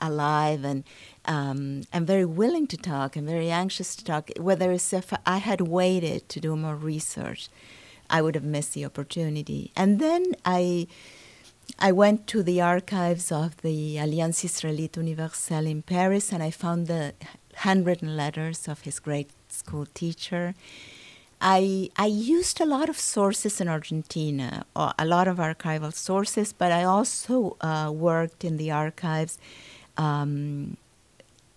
alive 0.00 0.64
and 0.64 0.84
um, 1.26 1.82
I'm 1.92 2.06
very 2.06 2.24
willing 2.24 2.66
to 2.68 2.76
talk. 2.76 3.16
I'm 3.16 3.26
very 3.26 3.50
anxious 3.50 3.96
to 3.96 4.04
talk. 4.04 4.30
Whether 4.38 4.72
if 4.72 5.12
I 5.26 5.38
had 5.38 5.60
waited 5.62 6.28
to 6.30 6.40
do 6.40 6.56
more 6.56 6.76
research, 6.76 7.48
I 8.10 8.22
would 8.22 8.34
have 8.34 8.44
missed 8.44 8.74
the 8.74 8.84
opportunity. 8.84 9.72
And 9.76 9.98
then 9.98 10.34
I, 10.44 10.86
I 11.78 11.92
went 11.92 12.26
to 12.28 12.42
the 12.42 12.60
archives 12.60 13.32
of 13.32 13.60
the 13.62 13.98
Alliance 13.98 14.44
Israélite 14.44 14.96
Universelle 14.96 15.66
in 15.66 15.82
Paris, 15.82 16.32
and 16.32 16.42
I 16.42 16.50
found 16.50 16.86
the 16.86 17.14
handwritten 17.56 18.16
letters 18.16 18.68
of 18.68 18.82
his 18.82 18.98
grade 19.00 19.28
school 19.48 19.86
teacher. 19.94 20.54
I, 21.40 21.90
I 21.96 22.06
used 22.06 22.60
a 22.60 22.64
lot 22.64 22.88
of 22.88 22.98
sources 22.98 23.60
in 23.60 23.68
Argentina, 23.68 24.64
a 24.74 25.04
lot 25.04 25.28
of 25.28 25.36
archival 25.36 25.92
sources, 25.92 26.52
but 26.52 26.72
I 26.72 26.84
also 26.84 27.56
uh, 27.60 27.90
worked 27.92 28.44
in 28.44 28.56
the 28.56 28.70
archives 28.70 29.38
um, 29.98 30.78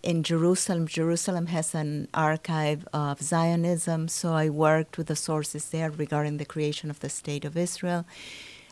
in 0.03 0.23
Jerusalem. 0.23 0.87
Jerusalem 0.87 1.47
has 1.47 1.73
an 1.73 2.09
archive 2.13 2.87
of 2.93 3.21
Zionism, 3.21 4.07
so 4.07 4.33
I 4.33 4.49
worked 4.49 4.97
with 4.97 5.07
the 5.07 5.15
sources 5.15 5.69
there 5.69 5.89
regarding 5.89 6.37
the 6.37 6.45
creation 6.45 6.89
of 6.89 6.99
the 6.99 7.09
State 7.09 7.45
of 7.45 7.55
Israel. 7.55 8.05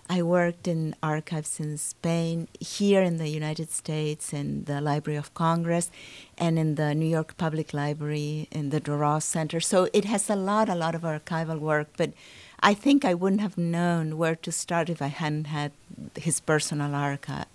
I 0.08 0.22
worked 0.22 0.68
in 0.68 0.96
archives 1.02 1.60
in 1.60 1.78
Spain, 1.78 2.48
here 2.60 3.02
in 3.02 3.18
the 3.18 3.28
United 3.28 3.72
States, 3.72 4.34
in 4.34 4.66
the 4.66 4.80
Library 4.80 5.18
of 5.18 5.34
Congress, 5.34 5.90
and 6.38 6.60
in 6.60 6.76
the 6.76 6.94
New 6.94 7.08
York 7.08 7.38
Public 7.38 7.74
Library, 7.74 8.48
in 8.52 8.70
the 8.70 8.80
Doros 8.80 9.24
Center. 9.24 9.60
So 9.60 9.90
it 9.94 10.06
has 10.06 10.30
a 10.30 10.36
lot, 10.36 10.70
a 10.70 10.76
lot 10.76 10.94
of 10.94 11.02
archival 11.02 11.60
work, 11.60 11.88
but 11.98 12.12
I 12.60 12.74
think 12.74 13.04
I 13.04 13.14
wouldn't 13.16 13.42
have 13.42 13.58
known 13.58 14.18
where 14.18 14.36
to 14.36 14.52
start 14.52 14.90
if 14.90 15.02
I 15.02 15.08
hadn't 15.08 15.48
had 15.48 15.72
his 16.16 16.40
personal 16.40 16.94
archive 16.94 17.48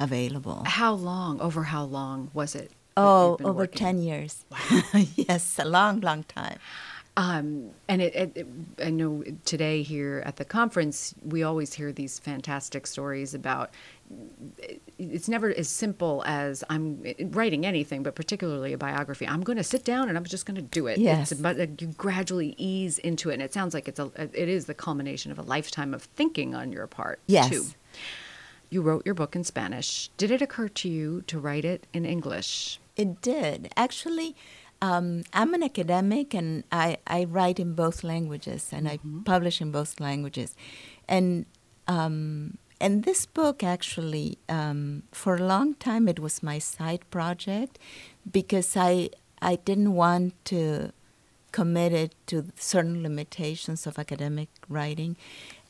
available. 0.00 0.64
How 0.66 0.92
long, 0.94 1.40
over 1.40 1.64
how 1.64 1.84
long 1.84 2.30
was 2.34 2.54
it? 2.56 2.72
Oh, 2.96 3.36
over 3.40 3.52
working? 3.52 3.78
10 3.78 3.98
years. 3.98 4.44
Wow. 4.50 4.82
yes, 5.16 5.58
a 5.58 5.64
long, 5.64 6.00
long 6.00 6.24
time. 6.24 6.58
Um, 7.16 7.70
and 7.88 8.02
it, 8.02 8.14
it, 8.16 8.32
it, 8.34 8.46
I 8.84 8.90
know 8.90 9.22
today 9.44 9.82
here 9.82 10.22
at 10.26 10.36
the 10.36 10.44
conference, 10.44 11.14
we 11.24 11.44
always 11.44 11.72
hear 11.72 11.92
these 11.92 12.18
fantastic 12.18 12.88
stories 12.88 13.34
about. 13.34 13.70
It's 14.98 15.28
never 15.28 15.54
as 15.54 15.68
simple 15.68 16.24
as 16.26 16.64
I'm 16.68 17.04
writing 17.30 17.64
anything, 17.64 18.02
but 18.02 18.16
particularly 18.16 18.72
a 18.72 18.78
biography. 18.78 19.28
I'm 19.28 19.42
going 19.42 19.58
to 19.58 19.64
sit 19.64 19.84
down 19.84 20.08
and 20.08 20.18
I'm 20.18 20.24
just 20.24 20.44
going 20.44 20.56
to 20.56 20.62
do 20.62 20.88
it. 20.88 20.98
Yes. 20.98 21.30
It's 21.30 21.40
about, 21.40 21.80
you 21.80 21.86
gradually 21.96 22.56
ease 22.58 22.98
into 22.98 23.30
it, 23.30 23.34
and 23.34 23.42
it 23.42 23.52
sounds 23.54 23.74
like 23.74 23.86
it's 23.86 24.00
a. 24.00 24.10
It 24.16 24.48
is 24.48 24.64
the 24.64 24.74
culmination 24.74 25.30
of 25.30 25.38
a 25.38 25.42
lifetime 25.42 25.94
of 25.94 26.02
thinking 26.02 26.54
on 26.56 26.72
your 26.72 26.88
part. 26.88 27.20
Yes. 27.26 27.48
Too. 27.48 27.64
You 28.70 28.82
wrote 28.82 29.06
your 29.06 29.14
book 29.14 29.36
in 29.36 29.44
Spanish. 29.44 30.10
Did 30.16 30.32
it 30.32 30.42
occur 30.42 30.66
to 30.68 30.88
you 30.88 31.22
to 31.28 31.38
write 31.38 31.64
it 31.64 31.86
in 31.92 32.04
English? 32.04 32.80
It 32.96 33.22
did. 33.22 33.72
Actually, 33.76 34.34
um, 34.84 35.22
I'm 35.32 35.54
an 35.54 35.62
academic 35.62 36.34
and 36.34 36.64
I, 36.70 36.98
I 37.06 37.24
write 37.24 37.58
in 37.58 37.74
both 37.74 38.04
languages 38.04 38.70
and 38.72 38.86
mm-hmm. 38.86 39.20
I 39.20 39.22
publish 39.24 39.60
in 39.60 39.70
both 39.70 39.98
languages. 39.98 40.54
And 41.08 41.46
um, 41.88 42.58
and 42.80 43.04
this 43.04 43.24
book 43.24 43.62
actually, 43.62 44.38
um, 44.48 45.04
for 45.12 45.36
a 45.36 45.42
long 45.42 45.74
time, 45.74 46.08
it 46.08 46.18
was 46.18 46.42
my 46.42 46.58
side 46.58 47.02
project 47.10 47.78
because 48.30 48.76
I 48.76 49.10
I 49.40 49.56
didn't 49.56 49.94
want 49.94 50.32
to 50.46 50.92
commit 51.52 51.92
it 51.92 52.14
to 52.26 52.46
certain 52.56 53.02
limitations 53.02 53.86
of 53.86 53.98
academic 53.98 54.48
writing, 54.68 55.16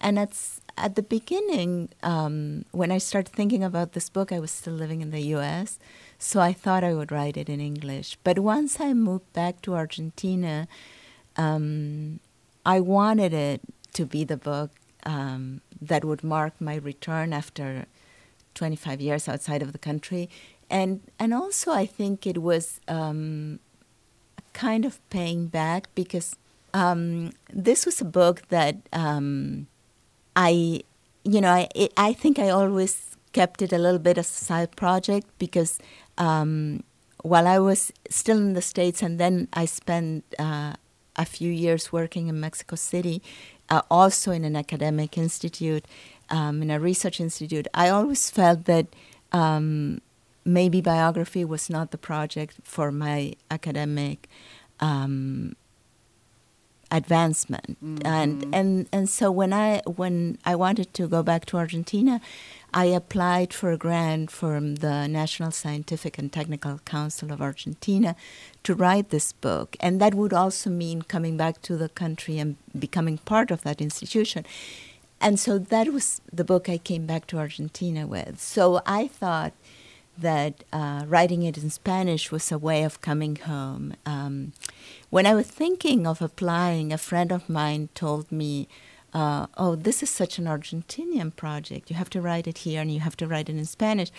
and 0.01 0.19
at 0.19 0.33
at 0.77 0.95
the 0.95 1.03
beginning, 1.03 1.91
um, 2.03 2.65
when 2.73 2.91
I 2.91 2.99
started 2.99 3.33
thinking 3.33 3.63
about 3.63 3.93
this 3.93 4.09
book, 4.09 4.33
I 4.33 4.41
was 4.41 4.51
still 4.51 4.75
living 4.75 5.01
in 5.03 5.11
the 5.11 5.25
U.S. 5.37 5.79
So 6.25 6.41
I 6.41 6.55
thought 6.55 6.83
I 6.83 6.95
would 6.95 7.13
write 7.13 7.37
it 7.37 7.51
in 7.51 7.61
English. 7.61 8.17
But 8.25 8.39
once 8.39 8.81
I 8.81 8.95
moved 8.95 9.31
back 9.35 9.61
to 9.61 9.75
Argentina, 9.75 10.67
um, 11.37 12.19
I 12.65 12.81
wanted 12.81 13.35
it 13.35 13.61
to 13.93 14.07
be 14.07 14.25
the 14.25 14.39
book 14.39 14.71
um, 15.05 15.61
that 15.83 16.03
would 16.03 16.25
mark 16.25 16.55
my 16.59 16.77
return 16.77 17.35
after 17.35 17.85
25 18.55 19.03
years 19.03 19.29
outside 19.29 19.61
of 19.61 19.73
the 19.73 19.79
country. 19.79 20.31
And, 20.71 21.03
and 21.19 21.35
also, 21.35 21.73
I 21.73 21.85
think 21.85 22.27
it 22.27 22.39
was 22.39 22.81
um, 22.89 23.61
kind 24.55 24.87
of 24.87 24.99
paying 25.11 25.49
back 25.49 25.95
because 25.95 26.37
um, 26.73 27.33
this 27.53 27.85
was 27.85 28.01
a 28.01 28.07
book 28.07 28.49
that 28.49 28.77
um, 28.95 29.67
I, 30.35 30.85
you 31.23 31.43
know, 31.43 31.51
I, 31.51 31.69
it, 31.75 31.93
I 31.99 32.15
think 32.15 32.39
I 32.39 32.49
always 32.49 33.15
kept 33.35 33.61
it 33.61 33.73
a 33.73 33.79
little 33.79 33.99
bit 33.99 34.17
as 34.17 34.31
a 34.31 34.45
side 34.45 34.75
project 34.77 35.27
because 35.39 35.79
um, 36.19 36.83
while 37.23 37.47
I 37.47 37.59
was 37.59 37.93
still 38.11 38.39
in 38.39 38.53
the 38.53 38.63
States 38.63 39.03
and 39.03 39.19
then 39.19 39.49
I 39.53 39.65
spent 39.65 40.25
uh, 40.39 40.75
a 41.17 41.25
few 41.25 41.51
years 41.51 41.93
working 41.93 42.29
in 42.29 42.39
Mexico 42.41 42.77
City, 42.77 43.23
uh, 43.71 43.83
also 43.91 44.31
in 44.31 44.45
an 44.45 44.57
academic 44.57 45.17
institute, 45.17 45.87
um, 46.31 46.63
in 46.63 46.71
a 46.71 46.79
research 46.81 47.21
institute, 47.21 47.67
I 47.75 47.89
always 47.89 48.31
felt 48.31 48.65
that 48.65 48.87
um, 49.33 50.01
maybe 50.45 50.81
biography 50.81 51.45
was 51.45 51.71
not 51.71 51.91
the 51.91 51.99
project 51.99 52.57
for 52.63 52.93
my 52.93 53.35
academic 53.51 54.29
um, 54.81 55.57
advancement 56.91 57.83
mm-hmm. 57.83 58.07
and 58.07 58.55
and 58.55 58.89
and 58.93 59.09
so 59.09 59.31
when 59.31 59.53
i 59.53 59.81
when 59.87 60.39
i 60.45 60.55
wanted 60.55 60.93
to 60.95 61.09
go 61.09 61.23
back 61.23 61.45
to 61.45 61.57
argentina 61.57 62.21
i 62.75 62.85
applied 62.85 63.55
for 63.55 63.73
a 63.73 63.79
grant 63.79 64.31
from 64.31 64.75
the 64.77 65.07
national 65.07 65.51
scientific 65.51 66.19
and 66.19 66.33
technical 66.33 66.79
council 66.81 67.33
of 67.33 67.41
argentina 67.41 68.15
to 68.65 68.75
write 68.75 69.11
this 69.11 69.33
book. 69.33 69.77
And 69.79 70.01
that 70.01 70.15
would 70.15 70.33
also 70.33 70.71
mean 70.71 71.03
coming 71.03 71.37
back 71.37 71.63
to 71.63 71.77
the 71.77 71.89
country 71.89 72.39
and 72.39 72.57
becoming 72.77 73.19
part 73.19 73.51
of 73.51 73.63
that 73.63 73.81
institution. 73.81 74.45
And 75.21 75.39
so 75.39 75.59
that 75.59 75.93
was 75.93 76.21
the 76.33 76.45
book 76.45 76.69
i 76.69 76.79
came 76.79 77.07
back 77.07 77.27
to 77.29 77.39
argentina 77.39 78.07
with. 78.07 78.41
So 78.41 78.81
i 78.87 79.07
thought 79.07 79.53
that 80.17 80.65
uh, 80.73 81.05
writing 81.07 81.43
it 81.43 81.59
in 81.59 81.71
Spanish 81.71 82.31
was 82.31 82.53
a 82.53 82.59
way 82.59 82.85
of 82.85 83.01
coming 83.01 83.37
home. 83.37 83.95
Um, 84.07 84.53
when 85.11 85.27
I 85.27 85.35
was 85.35 85.49
thinking 85.49 86.07
of 86.07 86.23
applying, 86.23 86.93
a 86.93 86.99
friend 86.99 87.33
of 87.33 87.49
mine 87.49 87.89
told 87.95 88.31
me, 88.31 88.69
uh, 89.15 89.47
"Oh, 89.57 89.77
this 89.77 90.03
is 90.03 90.11
such 90.11 90.39
an 90.39 90.45
Argentinian 90.45 91.35
project. 91.35 91.91
You 91.91 91.97
have 91.97 92.11
to 92.11 92.21
write 92.21 92.47
it 92.47 92.59
here, 92.59 92.81
and 92.81 92.93
you 92.93 93.01
have 93.01 93.17
to 93.19 93.27
write 93.27 93.49
it 93.49 93.57
in 93.57 93.65
Spanish." 93.65 94.11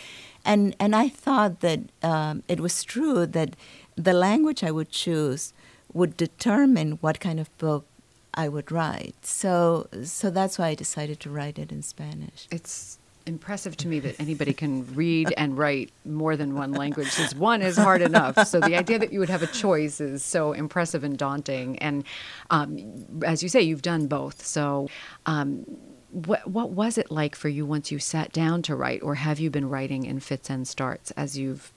And 0.43 0.75
and 0.79 0.95
I 0.95 1.09
thought 1.09 1.59
that 1.59 1.79
um, 2.01 2.43
it 2.47 2.59
was 2.59 2.83
true 2.83 3.25
that 3.25 3.55
the 3.95 4.13
language 4.13 4.63
I 4.63 4.71
would 4.71 4.89
choose 4.89 5.53
would 5.93 6.17
determine 6.17 6.93
what 7.01 7.19
kind 7.19 7.39
of 7.39 7.55
book 7.57 7.85
I 8.33 8.49
would 8.49 8.71
write. 8.71 9.25
So 9.25 9.87
so 10.03 10.29
that's 10.29 10.57
why 10.57 10.67
I 10.67 10.75
decided 10.75 11.19
to 11.21 11.29
write 11.29 11.57
it 11.57 11.71
in 11.71 11.81
Spanish. 11.81 12.47
It's 12.51 12.99
impressive 13.25 13.75
to 13.77 13.87
me 13.87 13.99
that 13.99 14.19
anybody 14.19 14.53
can 14.53 14.85
read 14.95 15.33
and 15.37 15.57
write 15.57 15.91
more 16.05 16.35
than 16.37 16.55
one 16.55 16.71
language. 16.71 17.09
Since 17.09 17.35
one 17.35 17.61
is 17.61 17.77
hard 17.77 18.01
enough. 18.01 18.47
So 18.47 18.59
the 18.59 18.75
idea 18.75 18.99
that 18.99 19.11
you 19.11 19.19
would 19.19 19.29
have 19.29 19.43
a 19.43 19.47
choice 19.47 19.99
is 19.99 20.23
so 20.23 20.53
impressive 20.53 21.03
and 21.03 21.17
daunting. 21.17 21.79
And 21.79 22.03
um, 22.49 23.05
as 23.25 23.41
you 23.41 23.49
say 23.49 23.61
you've 23.61 23.81
done 23.81 24.07
both. 24.07 24.45
So 24.45 24.89
um, 25.25 25.65
what, 26.11 26.47
what 26.47 26.71
was 26.71 26.97
it 26.97 27.11
like 27.11 27.35
for 27.35 27.49
you 27.49 27.65
once 27.65 27.91
you 27.91 27.99
sat 27.99 28.31
down 28.31 28.61
to 28.63 28.75
write? 28.75 29.01
Or 29.01 29.15
have 29.15 29.39
you 29.39 29.49
been 29.49 29.69
writing 29.69 30.05
in 30.05 30.19
fits 30.19 30.49
and 30.49 30.67
starts 30.67 31.11
as 31.11 31.37
you've 31.37 31.73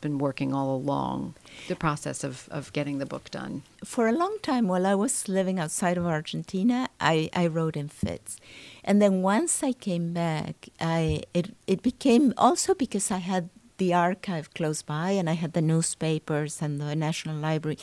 been 0.00 0.18
working 0.18 0.52
all 0.52 0.74
along 0.74 1.34
the 1.68 1.76
process 1.76 2.24
of, 2.24 2.48
of 2.50 2.72
getting 2.72 2.98
the 2.98 3.06
book 3.06 3.30
done? 3.30 3.62
For 3.84 4.08
a 4.08 4.12
long 4.12 4.36
time, 4.42 4.68
while 4.68 4.86
I 4.86 4.94
was 4.94 5.28
living 5.28 5.58
outside 5.58 5.96
of 5.96 6.06
Argentina, 6.06 6.88
I, 7.00 7.30
I 7.32 7.46
wrote 7.46 7.76
in 7.76 7.88
fits. 7.88 8.38
And 8.84 9.00
then 9.00 9.22
once 9.22 9.62
I 9.62 9.72
came 9.72 10.12
back, 10.12 10.68
I 10.80 11.22
it, 11.34 11.54
it 11.66 11.82
became 11.82 12.34
also 12.36 12.74
because 12.74 13.10
I 13.10 13.18
had 13.18 13.50
the 13.78 13.94
archive 13.94 14.52
close 14.54 14.82
by 14.82 15.10
and 15.12 15.28
I 15.28 15.34
had 15.34 15.54
the 15.54 15.62
newspapers 15.62 16.60
and 16.60 16.80
the 16.80 16.94
National 16.94 17.36
Library. 17.36 17.78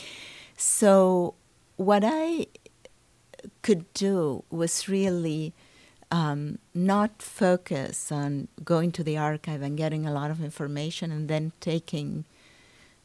So 0.56 1.34
what 1.76 2.04
I 2.04 2.46
could 3.62 3.92
do 3.94 4.44
was 4.50 4.88
really 4.88 5.52
um, 6.10 6.58
not 6.74 7.20
focus 7.20 8.10
on 8.10 8.48
going 8.64 8.92
to 8.92 9.04
the 9.04 9.18
archive 9.18 9.62
and 9.62 9.76
getting 9.76 10.06
a 10.06 10.12
lot 10.12 10.30
of 10.30 10.42
information 10.42 11.12
and 11.12 11.28
then 11.28 11.52
taking 11.60 12.24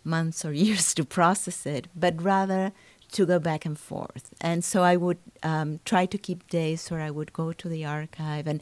months 0.03 0.45
or 0.45 0.53
years 0.65 0.93
to 0.95 1.03
process 1.03 1.65
it, 1.65 1.87
but 1.95 2.21
rather 2.21 2.71
to 3.11 3.25
go 3.25 3.39
back 3.39 3.65
and 3.65 3.77
forth. 3.77 4.33
And 4.41 4.63
so 4.63 4.83
I 4.83 4.95
would 4.95 5.19
um, 5.43 5.79
try 5.85 6.05
to 6.05 6.17
keep 6.17 6.49
days 6.49 6.89
where 6.89 7.01
I 7.01 7.11
would 7.11 7.31
go 7.33 7.53
to 7.53 7.69
the 7.69 7.85
archive, 7.85 8.47
and 8.47 8.61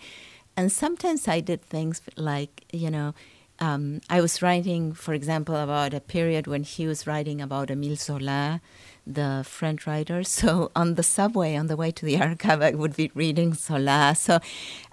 and 0.58 0.72
sometimes 0.72 1.28
I 1.28 1.40
did 1.40 1.62
things 1.62 2.02
like 2.16 2.66
you 2.72 2.92
know. 2.92 3.14
Um, 3.60 4.02
I 4.10 4.22
was 4.22 4.42
writing, 4.42 4.92
for 4.92 5.14
example, 5.14 5.56
about 5.56 5.94
a 5.94 6.00
period 6.00 6.48
when 6.48 6.64
he 6.64 6.88
was 6.88 7.06
writing 7.06 7.40
about 7.40 7.68
Émile 7.68 7.96
Zola, 7.96 8.60
the 9.06 9.44
French 9.48 9.88
writer. 9.88 10.24
So 10.42 10.72
on 10.76 10.96
the 10.96 11.04
subway, 11.04 11.56
on 11.56 11.68
the 11.68 11.76
way 11.76 11.92
to 11.92 12.06
the 12.06 12.18
archive, 12.20 12.62
I 12.62 12.72
would 12.72 12.96
be 12.96 13.12
reading 13.14 13.54
Zola. 13.54 14.16
So 14.18 14.40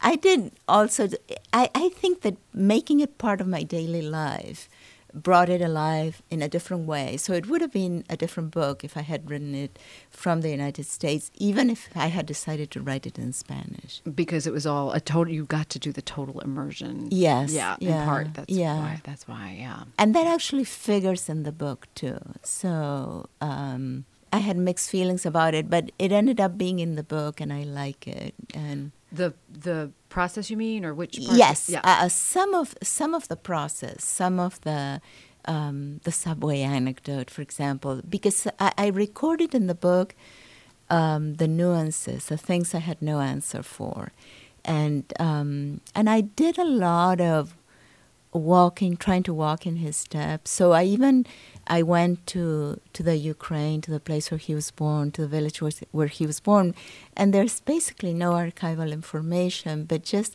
I 0.01 0.17
did 0.17 0.53
also, 0.69 1.09
I, 1.53 1.71
I 1.75 1.89
think 1.91 2.21
that 2.23 2.37
making 2.53 3.01
it 3.01 3.19
part 3.19 3.41
of 3.41 3.47
my 3.47 3.63
daily 3.63 4.03
life 4.03 4.69
brought 5.15 5.49
it 5.49 5.61
alive 5.63 6.23
in 6.31 6.43
a 6.43 6.49
different 6.49 6.87
way. 6.87 7.17
So 7.17 7.33
it 7.33 7.49
would 7.49 7.61
have 7.61 7.73
been 7.73 8.05
a 8.11 8.17
different 8.17 8.51
book 8.51 8.85
if 8.85 8.97
I 8.97 9.03
had 9.03 9.31
written 9.31 9.55
it 9.55 9.79
from 10.11 10.41
the 10.43 10.51
United 10.51 10.87
States, 10.87 11.31
even 11.37 11.71
if 11.71 11.89
I 11.95 12.09
had 12.09 12.27
decided 12.27 12.71
to 12.73 12.81
write 12.81 13.07
it 13.07 13.19
in 13.19 13.33
Spanish. 13.33 14.01
Because 14.15 14.47
it 14.47 14.53
was 14.53 14.67
all 14.67 14.93
a 14.93 15.01
total. 15.01 15.33
You 15.33 15.45
got 15.45 15.69
to 15.71 15.79
do 15.79 15.93
the 15.93 16.03
total 16.03 16.41
immersion. 16.41 17.09
Yes. 17.11 17.53
Yeah. 17.53 17.77
yeah, 17.81 18.03
In 18.03 18.09
part. 18.09 18.35
That's 18.35 18.53
yeah. 18.53 18.79
why. 18.79 19.01
That's 19.05 19.27
why. 19.27 19.57
Yeah. 19.59 19.85
And 19.99 20.15
that 20.15 20.27
actually 20.27 20.65
figures 20.65 21.29
in 21.29 21.43
the 21.45 21.53
book 21.53 21.87
too. 21.95 22.19
So 22.43 23.29
um, 23.41 24.05
I 24.33 24.39
had 24.39 24.57
mixed 24.57 24.91
feelings 24.91 25.25
about 25.25 25.55
it, 25.55 25.71
but 25.71 25.91
it 25.99 26.13
ended 26.13 26.41
up 26.41 26.59
being 26.59 26.79
in 26.81 26.97
the 26.97 27.03
book, 27.03 27.41
and 27.41 27.53
I 27.53 27.63
like 27.63 28.07
it. 28.07 28.35
And 28.55 28.93
The 29.11 29.33
the 29.49 29.91
process 30.09 30.51
you 30.51 30.57
mean, 30.57 30.85
or 30.85 30.95
which? 30.95 31.19
Part? 31.25 31.39
yes, 31.39 31.69
Yeah. 31.69 31.81
uh, 31.85 32.09
some 32.09 32.55
of 32.55 32.75
some 32.83 33.15
of 33.15 33.29
the 33.29 33.37
process, 33.37 34.05
some 34.05 34.39
of 34.41 34.61
the 34.63 35.01
um, 35.45 36.01
the 36.05 36.13
subway 36.13 36.61
anecdote, 36.61 37.31
for 37.31 37.43
example, 37.43 38.03
because 38.09 38.47
I, 38.59 38.73
I 38.77 38.87
recorded 38.89 39.55
in 39.55 39.67
the 39.67 39.75
book 39.75 40.15
um, 40.91 41.35
the 41.35 41.49
nuances, 41.49 42.27
the 42.27 42.37
things 42.37 42.75
I 42.75 42.79
had 42.79 43.01
no 43.03 43.21
answer 43.21 43.63
for, 43.63 44.13
and 44.65 45.05
um, 45.21 45.81
and 45.95 46.09
I 46.11 46.21
did 46.23 46.59
a 46.59 46.65
lot 46.65 47.21
of 47.21 47.55
walking, 48.33 48.97
trying 48.97 49.23
to 49.25 49.35
walk 49.35 49.67
in 49.67 49.77
his 49.77 49.97
steps. 49.97 50.51
So 50.51 50.73
I 50.73 50.85
even 50.85 51.27
I 51.69 51.83
went 51.83 52.27
to 52.29 52.81
to 52.97 53.03
the 53.03 53.17
Ukraine, 53.17 53.81
to 53.83 53.91
the 53.91 54.01
place 54.01 54.31
where 54.31 54.39
he 54.49 54.55
was 54.55 54.71
born, 54.71 55.11
to 55.13 55.23
the 55.23 55.29
village 55.29 55.59
where, 55.63 55.73
where 55.93 56.13
he 56.19 56.27
was 56.27 56.41
born, 56.41 56.75
and 57.17 57.33
there's 57.35 57.61
basically 57.61 58.15
no 58.15 58.31
archival 58.33 58.91
information, 58.93 59.85
but 59.85 60.03
just 60.15 60.33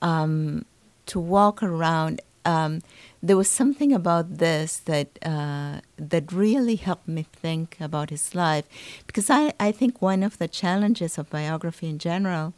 um, 0.00 0.64
to 1.06 1.18
walk 1.20 1.62
around. 1.62 2.20
Um, 2.44 2.82
there 3.20 3.36
was 3.36 3.50
something 3.50 3.92
about 3.92 4.38
this 4.38 4.70
that 4.90 5.08
uh, 5.32 5.80
that 6.12 6.32
really 6.32 6.76
helped 6.76 7.08
me 7.08 7.24
think 7.42 7.76
about 7.80 8.10
his 8.10 8.34
life, 8.34 8.66
because 9.08 9.28
I, 9.28 9.52
I 9.58 9.72
think 9.72 10.00
one 10.00 10.22
of 10.22 10.38
the 10.38 10.48
challenges 10.48 11.18
of 11.18 11.28
biography 11.28 11.88
in 11.88 11.98
general 11.98 12.54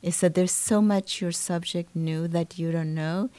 is 0.00 0.20
that 0.20 0.34
there's 0.34 0.52
so 0.52 0.80
much 0.80 1.20
your 1.20 1.32
subject 1.32 1.94
knew 1.94 2.28
that 2.28 2.58
you 2.58 2.70
don't 2.72 2.94
know, 2.94 3.30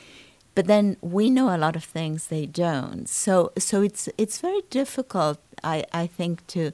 but 0.56 0.68
then 0.68 0.98
we 1.02 1.30
know 1.30 1.56
a 1.56 1.58
lot 1.58 1.76
of 1.76 1.84
things 1.84 2.28
they 2.28 2.46
don't. 2.46 3.08
So 3.08 3.52
so 3.58 3.82
it's 3.82 4.10
it's 4.18 4.40
very 4.40 4.62
difficult, 4.70 5.40
I, 5.64 5.86
I 5.94 6.08
think, 6.08 6.46
to 6.48 6.72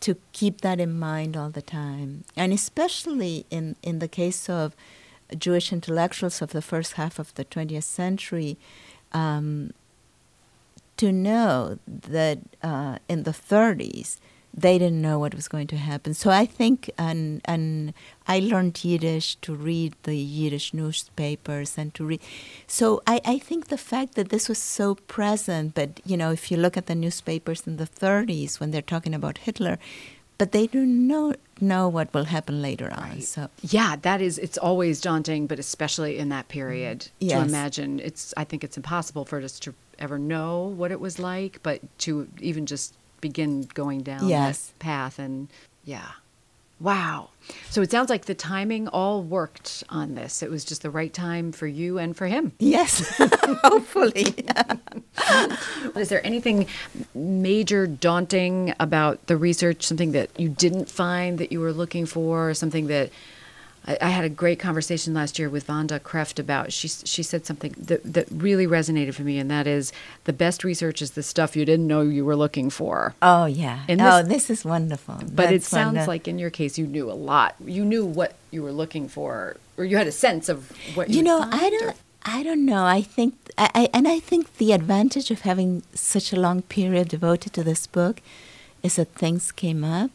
to 0.00 0.16
keep 0.32 0.60
that 0.60 0.78
in 0.78 0.98
mind 0.98 1.36
all 1.36 1.50
the 1.50 1.62
time, 1.62 2.24
and 2.36 2.52
especially 2.52 3.46
in 3.50 3.76
in 3.82 3.98
the 3.98 4.08
case 4.08 4.48
of 4.48 4.74
Jewish 5.36 5.72
intellectuals 5.72 6.40
of 6.40 6.50
the 6.50 6.62
first 6.62 6.94
half 6.94 7.18
of 7.18 7.34
the 7.34 7.44
20th 7.44 7.82
century. 7.82 8.56
Um, 9.12 9.72
to 10.98 11.12
know 11.12 11.78
that 11.86 12.38
uh, 12.60 12.98
in 13.08 13.22
the 13.22 13.30
30s 13.30 14.18
they 14.60 14.78
didn't 14.78 15.00
know 15.00 15.18
what 15.18 15.34
was 15.34 15.48
going 15.48 15.66
to 15.68 15.76
happen. 15.76 16.14
So 16.14 16.30
I 16.30 16.46
think, 16.46 16.90
and 16.98 17.40
and 17.44 17.94
I 18.26 18.40
learned 18.40 18.84
Yiddish 18.84 19.36
to 19.36 19.54
read 19.54 19.94
the 20.02 20.16
Yiddish 20.16 20.74
newspapers 20.74 21.78
and 21.78 21.94
to 21.94 22.04
read. 22.04 22.20
So 22.66 23.02
I, 23.06 23.20
I 23.24 23.38
think 23.38 23.68
the 23.68 23.78
fact 23.78 24.14
that 24.14 24.28
this 24.28 24.48
was 24.48 24.58
so 24.58 24.94
present, 24.94 25.74
but 25.74 26.00
you 26.04 26.16
know, 26.16 26.30
if 26.30 26.50
you 26.50 26.56
look 26.56 26.76
at 26.76 26.86
the 26.86 26.94
newspapers 26.94 27.66
in 27.66 27.76
the 27.76 27.86
30s 27.86 28.60
when 28.60 28.70
they're 28.70 28.82
talking 28.82 29.14
about 29.14 29.38
Hitler, 29.38 29.78
but 30.38 30.52
they 30.52 30.66
don't 30.66 31.06
know 31.06 31.34
know 31.60 31.88
what 31.88 32.14
will 32.14 32.24
happen 32.24 32.62
later 32.62 32.92
on. 32.92 33.20
So 33.20 33.50
Yeah, 33.62 33.96
that 34.02 34.20
is. 34.20 34.38
It's 34.38 34.56
always 34.56 35.00
daunting, 35.00 35.46
but 35.46 35.58
especially 35.58 36.18
in 36.18 36.28
that 36.28 36.48
period, 36.48 37.08
mm, 37.20 37.28
to 37.30 37.40
imagine. 37.40 38.00
It's. 38.00 38.32
I 38.36 38.44
think 38.44 38.64
it's 38.64 38.76
impossible 38.76 39.24
for 39.24 39.40
us 39.40 39.58
to 39.60 39.74
ever 39.98 40.18
know 40.18 40.62
what 40.62 40.92
it 40.92 41.00
was 41.00 41.18
like, 41.18 41.60
but 41.62 41.80
to 41.98 42.28
even 42.40 42.66
just 42.66 42.94
begin 43.20 43.62
going 43.74 44.02
down 44.02 44.28
Yes. 44.28 44.66
that 44.68 44.78
path, 44.78 45.18
and 45.18 45.48
yeah, 45.84 46.08
wow. 46.80 47.30
So 47.70 47.80
it 47.82 47.90
sounds 47.90 48.10
like 48.10 48.26
the 48.26 48.34
timing 48.34 48.88
all 48.88 49.22
worked 49.22 49.82
on 49.88 50.14
this. 50.14 50.42
It 50.42 50.50
was 50.50 50.64
just 50.64 50.82
the 50.82 50.90
right 50.90 51.12
time 51.12 51.50
for 51.52 51.66
you 51.66 51.98
and 51.98 52.16
for 52.16 52.26
him. 52.26 52.52
yes, 52.58 53.16
hopefully. 53.62 54.34
Is 55.96 56.08
there 56.08 56.24
anything 56.26 56.66
major 57.14 57.86
daunting 57.86 58.74
about 58.78 59.26
the 59.26 59.36
research? 59.36 59.84
Something 59.84 60.12
that 60.12 60.30
you 60.38 60.48
didn't 60.48 60.88
find 60.90 61.38
that 61.38 61.50
you 61.52 61.60
were 61.60 61.72
looking 61.72 62.06
for? 62.06 62.50
Or 62.50 62.54
something 62.54 62.86
that 62.88 63.10
I, 63.88 63.98
I 64.02 64.08
had 64.10 64.24
a 64.24 64.28
great 64.28 64.58
conversation 64.60 65.14
last 65.14 65.38
year 65.38 65.48
with 65.50 65.66
Vonda 65.66 65.98
Kreft 65.98 66.38
about. 66.38 66.72
She 66.72 66.86
she 66.88 67.22
said 67.22 67.46
something 67.46 67.74
that 67.78 68.00
that 68.14 68.26
really 68.30 68.66
resonated 68.66 69.14
for 69.14 69.22
me, 69.22 69.38
and 69.38 69.50
that 69.50 69.66
is 69.66 69.92
the 70.24 70.32
best 70.32 70.62
research 70.62 71.02
is 71.02 71.12
the 71.12 71.22
stuff 71.22 71.56
you 71.56 71.64
didn't 71.64 71.86
know 71.86 72.02
you 72.02 72.24
were 72.24 72.36
looking 72.36 72.70
for. 72.70 73.14
Oh 73.22 73.46
yeah. 73.46 73.80
Oh, 73.88 74.22
this- 74.22 74.46
this 74.46 74.50
is 74.60 74.64
wonderful. 74.64 75.14
But 75.32 75.46
it 75.56 75.62
sounds 75.64 75.94
like 76.08 76.28
in 76.28 76.38
your 76.38 76.50
case 76.50 76.78
you 76.78 76.86
knew 76.86 77.10
a 77.10 77.18
lot. 77.32 77.54
You 77.64 77.84
knew 77.84 78.04
what 78.04 78.34
you 78.50 78.62
were 78.62 78.72
looking 78.72 79.08
for, 79.08 79.56
or 79.76 79.84
you 79.84 79.96
had 79.96 80.06
a 80.06 80.12
sense 80.12 80.48
of 80.48 80.70
what 80.94 81.08
you, 81.10 81.16
you 81.18 81.22
know 81.22 81.40
i 81.50 81.70
don't 81.70 81.96
i 82.24 82.42
don't 82.42 82.64
know 82.64 82.84
i 82.84 83.00
think 83.00 83.34
I, 83.56 83.70
I 83.74 83.88
and 83.94 84.08
i 84.08 84.18
think 84.20 84.56
the 84.58 84.72
advantage 84.72 85.30
of 85.30 85.40
having 85.42 85.82
such 85.94 86.32
a 86.32 86.40
long 86.40 86.62
period 86.62 87.08
devoted 87.08 87.52
to 87.54 87.62
this 87.62 87.86
book 87.86 88.20
is 88.82 88.96
that 88.96 89.08
things 89.14 89.52
came 89.52 89.84
up 89.84 90.10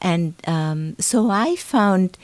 and 0.00 0.34
um, 0.46 0.96
so 0.98 1.30
i 1.30 1.56
found 1.56 2.18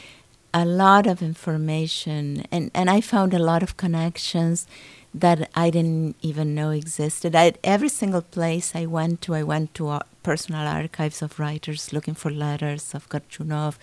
a 0.55 0.64
lot 0.64 1.07
of 1.07 1.23
information 1.23 2.47
and, 2.53 2.71
and 2.75 2.88
i 2.90 3.01
found 3.01 3.35
a 3.35 3.38
lot 3.38 3.62
of 3.62 3.77
connections 3.77 4.67
that 5.12 5.51
i 5.55 5.71
didn't 5.71 6.17
even 6.23 6.55
know 6.55 6.71
existed 6.71 7.37
I, 7.37 7.55
every 7.64 7.90
single 7.90 8.23
place 8.23 8.73
i 8.75 8.87
went 8.87 9.21
to 9.23 9.35
i 9.35 9.43
went 9.43 9.75
to 9.75 9.88
uh, 9.88 10.01
personal 10.23 10.67
archives 10.67 11.23
of 11.23 11.38
writers 11.38 11.93
looking 11.93 12.14
for 12.14 12.31
letters 12.31 12.95
of 12.95 13.09
Gerchunoff 13.11 13.79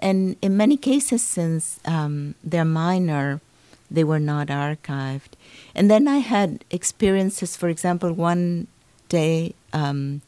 and 0.00 0.36
in 0.40 0.56
many 0.56 0.76
cases, 0.78 1.22
since 1.22 1.78
um, 1.84 2.34
they're 2.42 2.64
minor, 2.64 3.40
they 3.90 4.02
were 4.02 4.18
not 4.18 4.48
archived. 4.48 5.36
And 5.74 5.90
then 5.90 6.08
I 6.08 6.18
had 6.18 6.64
experiences, 6.70 7.56
for 7.56 7.68
example, 7.68 8.12
one 8.12 8.66
day 9.10 9.54
um, 9.74 10.22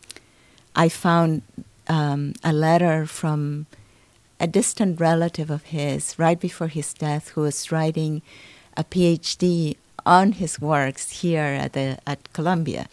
I 0.76 0.90
found 0.90 1.42
um, 1.88 2.34
a 2.44 2.52
letter 2.52 3.06
from 3.06 3.66
a 4.42 4.46
distant 4.48 5.00
relative 5.00 5.50
of 5.50 5.62
his 5.66 6.18
right 6.18 6.38
before 6.38 6.66
his 6.66 6.92
death 6.92 7.28
who 7.30 7.42
was 7.42 7.70
writing 7.70 8.20
a 8.76 8.82
PhD 8.82 9.76
on 10.04 10.32
his 10.32 10.60
works 10.60 11.22
here 11.22 11.44
at, 11.64 11.74
the, 11.74 11.98
at 12.06 12.32
Columbia. 12.32 12.88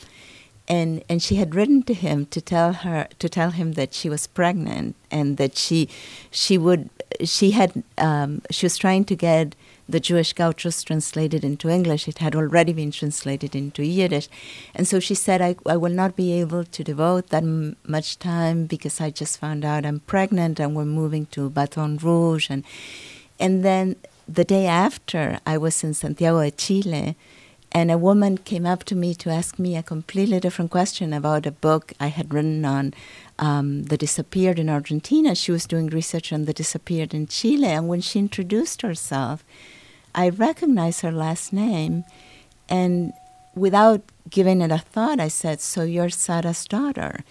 And 0.68 1.04
and 1.10 1.20
she 1.20 1.38
had 1.38 1.56
written 1.56 1.82
to 1.84 1.96
him 1.96 2.28
to 2.28 2.40
tell 2.40 2.74
her 2.74 3.08
to 3.18 3.28
tell 3.28 3.50
him 3.50 3.72
that 3.72 3.96
she 3.96 4.08
was 4.08 4.28
pregnant 4.28 4.96
and 5.10 5.38
that 5.38 5.58
she 5.58 5.90
she 6.30 6.60
would 6.60 6.92
she 7.24 7.52
had 7.52 7.84
um, 7.98 8.44
she 8.52 8.68
was 8.68 8.78
trying 8.78 9.04
to 9.06 9.16
get 9.16 9.56
the 9.89 9.99
Jewish 9.99 10.34
gauchos 10.34 10.84
translated 10.84 11.43
into 11.43 11.67
English. 11.67 12.08
It 12.08 12.19
had 12.19 12.36
already 12.36 12.73
been 12.73 12.91
translated 12.91 13.56
into 13.56 13.84
Yiddish, 13.84 14.30
and 14.75 14.88
so 14.88 14.99
she 14.99 15.15
said, 15.15 15.41
"I 15.41 15.56
I 15.65 15.78
will 15.78 15.95
not 16.02 16.15
be 16.15 16.30
able 16.41 16.63
to 16.63 16.84
devote 16.84 17.30
that 17.30 17.43
m- 17.43 17.75
much 17.95 18.19
time 18.19 18.67
because 18.67 19.02
I 19.02 19.10
just 19.10 19.39
found 19.39 19.65
out 19.65 19.86
I'm 19.86 20.02
pregnant 20.02 20.60
and 20.60 20.75
we're 20.75 20.86
moving 21.02 21.25
to 21.32 21.49
Baton 21.49 21.97
Rouge 21.97 22.49
and 22.54 22.63
and 23.39 23.63
then 23.65 23.95
the 24.28 24.43
day 24.43 24.65
after 24.67 25.39
I 25.54 25.58
was 25.58 25.84
in 25.84 25.93
Santiago 25.93 26.41
de 26.43 26.52
Chile." 26.52 27.15
And 27.71 27.91
a 27.91 27.99
woman 27.99 28.39
came 28.39 28.65
up 28.65 28.84
to 28.86 28.95
me 28.95 29.13
to 29.15 29.30
ask 29.30 29.60
me 29.60 29.75
a 29.75 29.84
completely 29.84 30.39
different 30.39 30.71
question 30.71 31.13
about 31.13 31.45
a 31.45 31.52
book 31.52 31.93
I 31.99 32.08
had 32.08 32.34
written 32.34 32.65
on 32.65 32.93
um, 33.38 33.84
the 33.84 33.97
disappeared 33.97 34.58
in 34.58 34.69
Argentina. 34.69 35.36
She 35.36 35.52
was 35.52 35.67
doing 35.67 35.88
research 35.88 36.34
on 36.34 36.45
the 36.45 36.54
disappeared 36.54 37.13
in 37.13 37.28
Chile. 37.28 37.67
And 37.67 37.88
when 37.88 38.02
she 38.02 38.17
introduced 38.17 38.82
herself, 38.82 39.43
I 40.15 40.30
recognized 40.30 41.02
her 41.02 41.12
last 41.12 41.54
name. 41.54 42.04
And 42.67 43.13
without 43.56 44.02
giving 44.30 44.62
it 44.62 44.72
a 44.72 44.78
thought, 44.78 45.19
I 45.19 45.28
said, 45.28 45.62
So 45.62 45.84
you're 45.84 46.10
Sara's 46.10 46.65
daughter? 46.65 47.24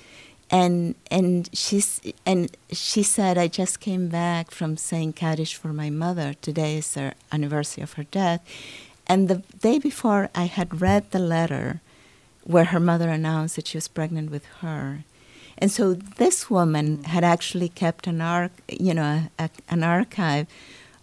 And 0.50 0.94
and 1.10 1.50
she's 1.52 2.00
and 2.24 2.50
she 2.72 3.02
said, 3.02 3.36
I 3.36 3.48
just 3.48 3.80
came 3.80 4.08
back 4.08 4.50
from 4.50 4.78
saying 4.78 5.12
Kaddish 5.12 5.54
for 5.54 5.72
my 5.74 5.90
mother. 5.90 6.34
Today 6.40 6.78
is 6.78 6.94
the 6.94 7.12
anniversary 7.30 7.82
of 7.82 7.94
her 7.94 8.04
death. 8.04 8.40
And 9.06 9.28
the 9.28 9.42
day 9.60 9.78
before, 9.78 10.30
I 10.34 10.44
had 10.44 10.80
read 10.80 11.10
the 11.10 11.18
letter 11.18 11.80
where 12.44 12.64
her 12.64 12.80
mother 12.80 13.10
announced 13.10 13.56
that 13.56 13.66
she 13.66 13.76
was 13.76 13.88
pregnant 13.88 14.30
with 14.30 14.46
her. 14.60 15.04
And 15.58 15.70
so 15.70 15.92
this 15.94 16.48
woman 16.48 17.02
had 17.04 17.24
actually 17.24 17.68
kept 17.68 18.06
an 18.06 18.20
arch, 18.20 18.52
you 18.68 18.94
know, 18.94 19.24
a, 19.38 19.50
an 19.68 19.82
archive 19.82 20.46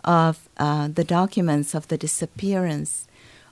of 0.05 0.47
uh, 0.57 0.87
the 0.87 1.03
documents 1.03 1.75
of 1.75 1.87
the 1.89 1.97
disappearance 1.97 3.07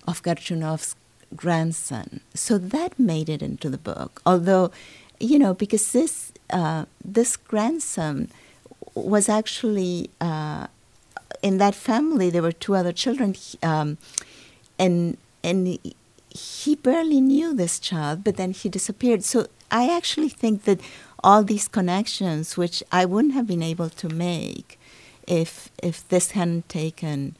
of 0.08 0.22
Gerchunoff's 0.24 0.96
grandson. 1.36 2.22
So 2.34 2.58
that 2.58 2.98
made 2.98 3.28
it 3.28 3.42
into 3.42 3.70
the 3.70 3.78
book. 3.78 4.22
Although, 4.26 4.72
you 5.20 5.38
know, 5.40 5.54
because 5.54 5.92
this 5.92 6.32
uh, 6.50 6.86
this 7.04 7.36
grandson 7.36 8.30
was 8.94 9.28
actually 9.28 10.10
uh, 10.22 10.68
in 11.42 11.58
that 11.58 11.76
family. 11.76 12.30
There 12.30 12.42
were 12.42 12.52
two 12.52 12.76
other 12.76 12.92
children. 12.92 13.36
Um, 13.62 13.98
and 14.80 15.18
and 15.44 15.78
he 16.30 16.76
barely 16.76 17.22
knew 17.22 17.54
this 17.54 17.80
child, 17.80 18.24
but 18.24 18.38
then 18.38 18.52
he 18.52 18.70
disappeared. 18.70 19.24
So 19.24 19.48
I 19.70 19.96
actually 19.96 20.30
think 20.30 20.64
that 20.64 20.80
all 21.24 21.44
these 21.44 21.68
connections, 21.68 22.58
which 22.58 22.84
I 22.92 23.06
wouldn't 23.06 23.34
have 23.34 23.48
been 23.48 23.64
able 23.64 23.90
to 23.90 24.10
make 24.10 24.80
if 25.28 25.70
if 25.82 26.08
this 26.08 26.32
hadn't 26.32 26.70
taken 26.70 27.36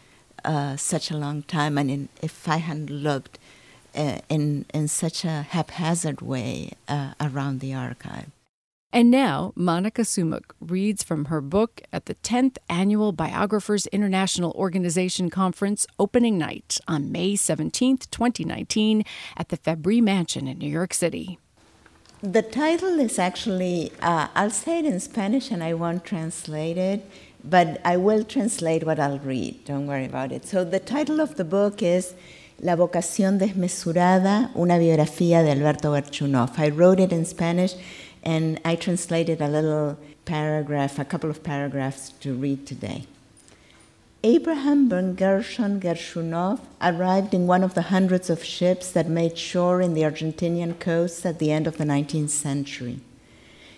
uh, 0.46 0.76
such 0.76 1.12
a 1.12 1.18
long 1.18 1.44
time, 1.44 1.78
and 1.78 1.90
in, 1.90 2.10
if 2.22 2.48
I 2.48 2.58
hadn't 2.58 2.90
looked 2.90 3.40
uh, 3.96 4.20
in 4.30 4.66
in 4.74 4.88
such 4.88 5.26
a 5.26 5.44
haphazard 5.44 6.22
way 6.22 6.72
uh, 6.88 7.14
around 7.20 7.60
the 7.60 7.74
archive. 7.74 8.30
And 8.96 9.10
now, 9.10 9.54
Monica 9.56 10.04
Szurmuk 10.04 10.52
reads 10.62 11.02
from 11.02 11.26
her 11.26 11.42
book 11.42 11.82
at 11.92 12.06
the 12.06 12.14
10th 12.14 12.58
Annual 12.70 13.14
Biographers 13.14 13.88
International 13.88 14.52
Organization 14.52 15.32
Conference 15.32 15.88
opening 15.98 16.38
night 16.38 16.80
on 16.88 17.12
May 17.12 17.36
17, 17.36 17.98
2019, 18.12 19.04
at 19.36 19.50
the 19.50 19.58
Fabbri 19.58 20.00
Mansion 20.00 20.48
in 20.48 20.60
New 20.60 20.70
York 20.70 20.94
City. 20.94 21.40
The 22.24 22.42
title 22.42 23.02
is 23.02 23.20
actually, 23.20 23.92
uh, 24.02 24.30
I'll 24.34 24.50
say 24.50 24.80
it 24.80 24.86
in 24.86 25.02
Spanish 25.02 25.52
and 25.52 25.62
I 25.62 25.74
won't 25.74 26.06
translate 26.06 26.78
it, 26.78 27.06
but 27.44 27.82
I 27.84 27.98
will 27.98 28.24
translate 28.24 28.86
what 28.86 28.98
I'll 28.98 29.20
read. 29.20 29.66
Don't 29.66 29.88
worry 29.88 30.06
about 30.06 30.32
it. 30.32 30.46
So, 30.46 30.64
the 30.64 30.80
title 30.80 31.20
of 31.20 31.36
the 31.36 31.44
book 31.44 31.84
is 31.84 32.14
La 32.62 32.78
vocación 32.78 33.40
desmesurada, 33.40 34.56
una 34.56 34.76
biografía 34.80 35.44
de 35.44 35.52
Alberto 35.52 35.92
Gerchunoff. 35.92 36.58
I 36.58 36.70
wrote 36.70 37.02
it 37.02 37.12
in 37.12 37.26
Spanish 37.26 37.76
and 38.24 38.58
I 38.64 38.78
translated 38.78 39.42
a 39.42 39.50
little 39.50 39.98
paragraph, 40.24 41.00
a 41.00 41.04
couple 41.04 41.30
of 41.30 41.44
paragraphs 41.44 42.12
to 42.22 42.34
read 42.34 42.66
today. 42.66 43.06
Abraham 44.26 44.88
Ben 44.88 45.16
Gershon 45.16 45.82
Gerchunoff 45.82 46.62
arrived 46.82 47.34
in 47.34 47.46
one 47.46 47.62
of 47.62 47.74
the 47.74 47.90
hundreds 47.94 48.30
of 48.30 48.42
ships 48.42 48.90
that 48.92 49.10
made 49.10 49.38
shore 49.38 49.82
in 49.82 49.96
the 49.96 50.04
Argentinian 50.04 50.80
coast 50.80 51.26
at 51.26 51.40
the 51.40 51.52
end 51.52 51.68
of 51.68 51.76
the 51.76 51.84
19th 51.84 52.30
century. 52.30 53.02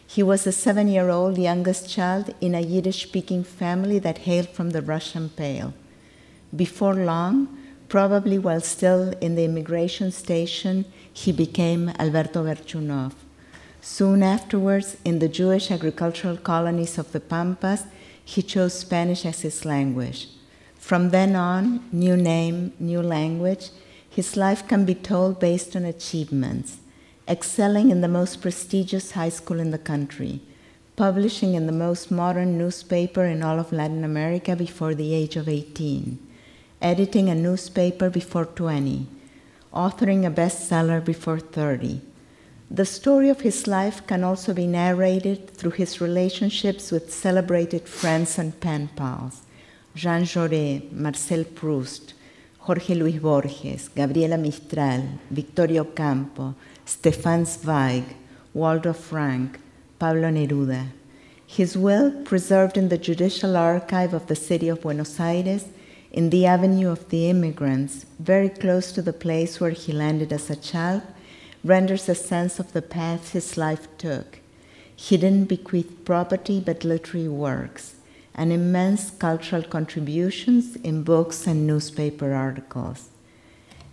He 0.05 0.21
was 0.21 0.45
a 0.45 0.51
seven 0.51 0.87
year 0.87 1.09
old 1.09 1.39
youngest 1.39 1.89
child 1.89 2.31
in 2.41 2.53
a 2.53 2.61
Yiddish 2.61 3.07
speaking 3.07 3.43
family 3.43 3.97
that 3.97 4.19
hailed 4.19 4.49
from 4.49 4.69
the 4.69 4.83
Russian 4.83 5.29
Pale. 5.29 5.73
Before 6.55 6.93
long, 6.93 7.47
probably 7.89 8.37
while 8.37 8.61
still 8.61 9.13
in 9.21 9.33
the 9.33 9.45
immigration 9.45 10.11
station, 10.11 10.85
he 11.11 11.31
became 11.31 11.89
Alberto 11.97 12.43
Gerchunoff. 12.43 13.24
Soon 13.87 14.23
afterwards, 14.23 14.97
in 15.05 15.19
the 15.19 15.29
Jewish 15.29 15.69
agricultural 15.69 16.37
colonies 16.37 16.97
of 16.97 17.11
the 17.11 17.19
Pampas, 17.19 17.83
he 18.25 18.41
chose 18.41 18.79
Spanish 18.79 19.23
as 19.27 19.41
his 19.41 19.63
language. 19.63 20.27
From 20.79 21.11
then 21.11 21.35
on, 21.35 21.87
new 21.91 22.17
name, 22.17 22.73
new 22.79 23.03
language, 23.03 23.69
his 24.09 24.35
life 24.35 24.67
can 24.67 24.85
be 24.85 24.95
told 24.95 25.39
based 25.39 25.75
on 25.75 25.85
achievements, 25.85 26.77
excelling 27.27 27.91
in 27.91 28.01
the 28.01 28.07
most 28.07 28.41
prestigious 28.41 29.11
high 29.11 29.29
school 29.29 29.59
in 29.59 29.69
the 29.69 29.77
country, 29.77 30.41
publishing 30.95 31.53
in 31.53 31.67
the 31.67 31.71
most 31.85 32.09
modern 32.09 32.57
newspaper 32.57 33.23
in 33.25 33.43
all 33.43 33.59
of 33.59 33.71
Latin 33.71 34.03
America 34.03 34.55
before 34.55 34.95
the 34.95 35.13
age 35.13 35.35
of 35.35 35.47
18, 35.47 36.17
editing 36.81 37.29
a 37.29 37.35
newspaper 37.35 38.09
before 38.09 38.45
20, 38.45 39.05
authoring 39.71 40.25
a 40.25 40.31
bestseller 40.31 41.05
before 41.05 41.39
30 41.39 42.01
the 42.69 42.85
story 42.85 43.29
of 43.29 43.41
his 43.41 43.67
life 43.67 44.05
can 44.07 44.23
also 44.23 44.53
be 44.53 44.67
narrated 44.67 45.49
through 45.51 45.71
his 45.71 46.01
relationships 46.01 46.91
with 46.91 47.13
celebrated 47.13 47.87
friends 47.87 48.39
and 48.39 48.59
pen 48.59 48.89
pals 48.95 49.41
Jean 49.95 50.23
Jaurès, 50.23 50.91
Marcel 50.91 51.45
Proust, 51.45 52.13
Jorge 52.59 52.95
Luis 52.95 53.17
Borges, 53.17 53.87
Gabriela 53.87 54.37
Mistral, 54.37 55.03
Victoria 55.31 55.81
Ocampo, 55.81 56.53
Stefan 56.83 57.45
Zweig, 57.45 58.03
Waldo 58.53 58.91
Frank, 58.91 59.57
Pablo 59.97 60.29
Neruda. 60.29 60.87
His 61.47 61.77
will, 61.77 62.11
preserved 62.23 62.75
in 62.77 62.89
the 62.89 62.97
Judicial 62.97 63.55
Archive 63.55 64.13
of 64.13 64.27
the 64.27 64.35
city 64.35 64.67
of 64.67 64.81
Buenos 64.81 65.17
Aires, 65.17 65.65
in 66.11 66.29
the 66.29 66.45
Avenue 66.45 66.89
of 66.89 67.07
the 67.09 67.29
Immigrants, 67.29 68.05
very 68.19 68.49
close 68.49 68.91
to 68.91 69.01
the 69.01 69.13
place 69.13 69.61
where 69.61 69.71
he 69.71 69.93
landed 69.93 70.33
as 70.33 70.49
a 70.49 70.55
child, 70.55 71.03
renders 71.65 72.07
a 72.07 72.13
sense 72.13 72.59
of 72.59 72.73
the 72.73 72.81
path 72.81 73.31
his 73.31 73.57
life 73.57 73.87
took. 73.97 74.39
He 74.95 75.17
didn't 75.17 75.49
bequeath 75.49 76.05
property 76.05 76.61
but 76.63 76.83
literary 76.83 77.27
works 77.27 77.95
and 78.35 78.53
immense 78.53 79.09
cultural 79.09 79.63
contributions 79.63 80.75
in 80.77 81.03
books 81.03 81.47
and 81.47 81.65
newspaper 81.65 82.33
articles. 82.33 83.09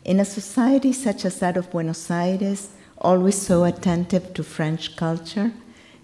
In 0.04 0.20
a 0.20 0.24
society 0.24 0.92
such 0.92 1.24
as 1.24 1.38
that 1.38 1.56
of 1.56 1.70
Buenos 1.70 2.10
Aires, 2.10 2.70
always 2.98 3.40
so 3.40 3.64
attentive 3.64 4.34
to 4.34 4.42
French 4.44 4.94
culture, 4.96 5.52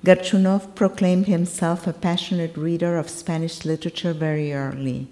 Gerchunoff 0.04 0.74
proclaimed 0.74 1.26
himself 1.26 1.86
a 1.86 1.92
passionate 1.92 2.56
reader 2.56 2.96
of 2.96 3.10
Spanish 3.10 3.64
literature 3.64 4.14
very 4.14 4.54
early. 4.54 5.08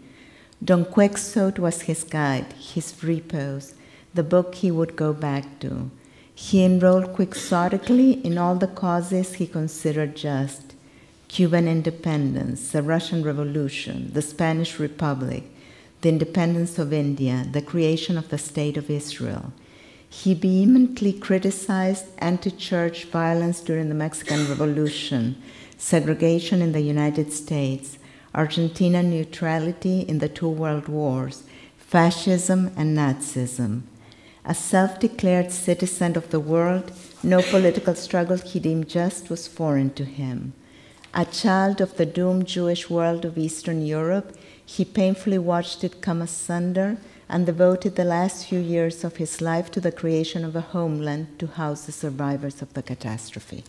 Don 0.64 0.84
Quixote 0.84 1.60
was 1.60 1.82
his 1.82 2.04
guide, 2.04 2.52
his 2.54 3.02
repose, 3.02 3.74
the 4.14 4.22
book 4.22 4.54
he 4.54 4.70
would 4.70 4.96
go 4.96 5.12
back 5.12 5.58
to. 5.60 5.90
He 6.38 6.62
enrolled 6.62 7.14
quixotically 7.14 8.22
in 8.22 8.37
all 8.37 8.57
the 8.57 8.66
causes 8.66 9.35
he 9.35 9.46
considered 9.46 10.14
just 10.14 10.75
Cuban 11.29 11.66
independence, 11.66 12.72
the 12.72 12.83
Russian 12.83 13.22
Revolution, 13.22 14.11
the 14.12 14.20
Spanish 14.20 14.79
Republic, 14.79 15.44
the 16.03 16.11
independence 16.11 16.79
of 16.79 16.92
India, 16.92 17.46
the 17.51 17.62
creation 17.62 18.18
of 18.18 18.29
the 18.29 18.37
State 18.37 18.77
of 18.77 18.90
Israel. 18.90 19.55
He 20.11 20.35
vehemently 20.35 21.14
criticized 21.14 22.05
anti 22.18 22.51
church 22.51 23.07
violence 23.07 23.61
during 23.61 23.88
the 23.88 23.94
Mexican 23.94 24.46
Revolution, 24.46 25.42
segregation 25.79 26.61
in 26.61 26.72
the 26.72 26.83
United 26.83 27.33
States, 27.33 27.96
Argentina 28.35 29.03
neutrality 29.03 30.01
in 30.01 30.18
the 30.18 30.29
two 30.29 30.51
world 30.51 30.87
wars, 30.87 31.44
fascism 31.79 32.72
and 32.77 32.94
Nazism. 32.94 33.85
A 34.48 34.54
self 34.54 35.00
declared 35.00 35.50
citizen 35.50 36.16
of 36.16 36.30
the 36.30 36.38
world, 36.38 36.92
no 37.20 37.42
political 37.42 37.96
struggle 37.96 38.37
he 38.38 38.61
deemed 38.61 38.88
just 38.88 39.28
was 39.28 39.48
foreign 39.48 39.90
to 39.94 40.04
him. 40.04 40.52
A 41.12 41.24
child 41.24 41.80
of 41.80 41.96
the 41.96 42.06
doomed 42.06 42.46
Jewish 42.46 42.88
world 42.88 43.24
of 43.24 43.37
Eastern 43.37 43.85
Europe, 43.85 44.37
he 44.64 44.85
painfully 44.85 45.38
watched 45.38 45.82
it 45.82 46.00
come 46.00 46.22
asunder 46.22 46.96
and 47.28 47.44
devoted 47.44 47.96
the 47.96 48.04
last 48.04 48.46
few 48.46 48.61
years 48.61 49.02
of 49.02 49.16
his 49.16 49.40
life 49.40 49.68
to 49.72 49.80
the 49.80 49.90
creation 49.90 50.44
of 50.44 50.54
a 50.54 50.61
homeland 50.61 51.38
to 51.40 51.48
house 51.48 51.87
the 51.87 51.92
survivors 51.92 52.62
of 52.62 52.72
the 52.74 52.82
catastrophe. 52.82 53.64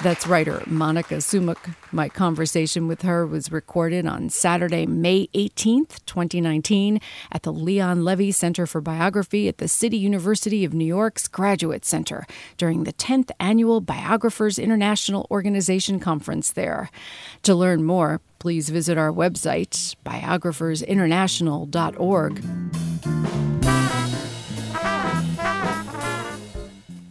That's 0.00 0.28
writer 0.28 0.62
Monica 0.66 1.16
Szurmuk. 1.16 1.74
My 1.90 2.08
conversation 2.08 2.86
with 2.86 3.02
her 3.02 3.26
was 3.26 3.50
recorded 3.50 4.06
on 4.06 4.30
Saturday, 4.30 4.86
May 4.86 5.26
18th, 5.34 6.06
2019, 6.06 7.00
at 7.32 7.42
the 7.42 7.52
Leon 7.52 8.04
Levy 8.04 8.30
Center 8.30 8.64
for 8.64 8.80
Biography 8.80 9.48
at 9.48 9.58
the 9.58 9.66
City 9.66 9.96
University 9.96 10.64
of 10.64 10.72
New 10.72 10.84
York's 10.84 11.26
Graduate 11.26 11.84
Center 11.84 12.28
during 12.56 12.84
the 12.84 12.92
10th 12.92 13.32
Annual 13.40 13.80
Biographers 13.80 14.56
International 14.56 15.26
Organization 15.32 15.98
Conference 15.98 16.52
there. 16.52 16.90
To 17.42 17.56
learn 17.56 17.82
more, 17.82 18.20
please 18.38 18.68
visit 18.68 18.98
our 18.98 19.10
website, 19.10 19.96
biographersinternational.org. 20.06 22.87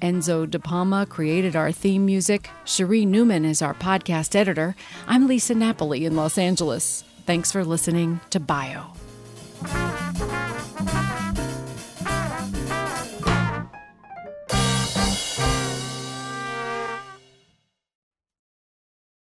Enzo 0.02 0.50
De 0.50 0.60
Palma 0.60 1.06
created 1.06 1.56
our 1.56 1.72
theme 1.72 2.06
music. 2.06 2.50
Cherie 2.66 3.06
Newman 3.06 3.46
is 3.46 3.62
our 3.62 3.74
podcast 3.74 4.36
editor. 4.36 4.76
I'm 5.08 5.28
Lisa 5.28 5.56
Napoli 5.56 6.06
in 6.06 6.16
Los 6.16 6.38
Angeles. 6.38 7.04
Thanks 7.26 7.52
for 7.52 7.64
listening 7.64 8.20
to 8.30 8.40
Bio. 8.40 8.94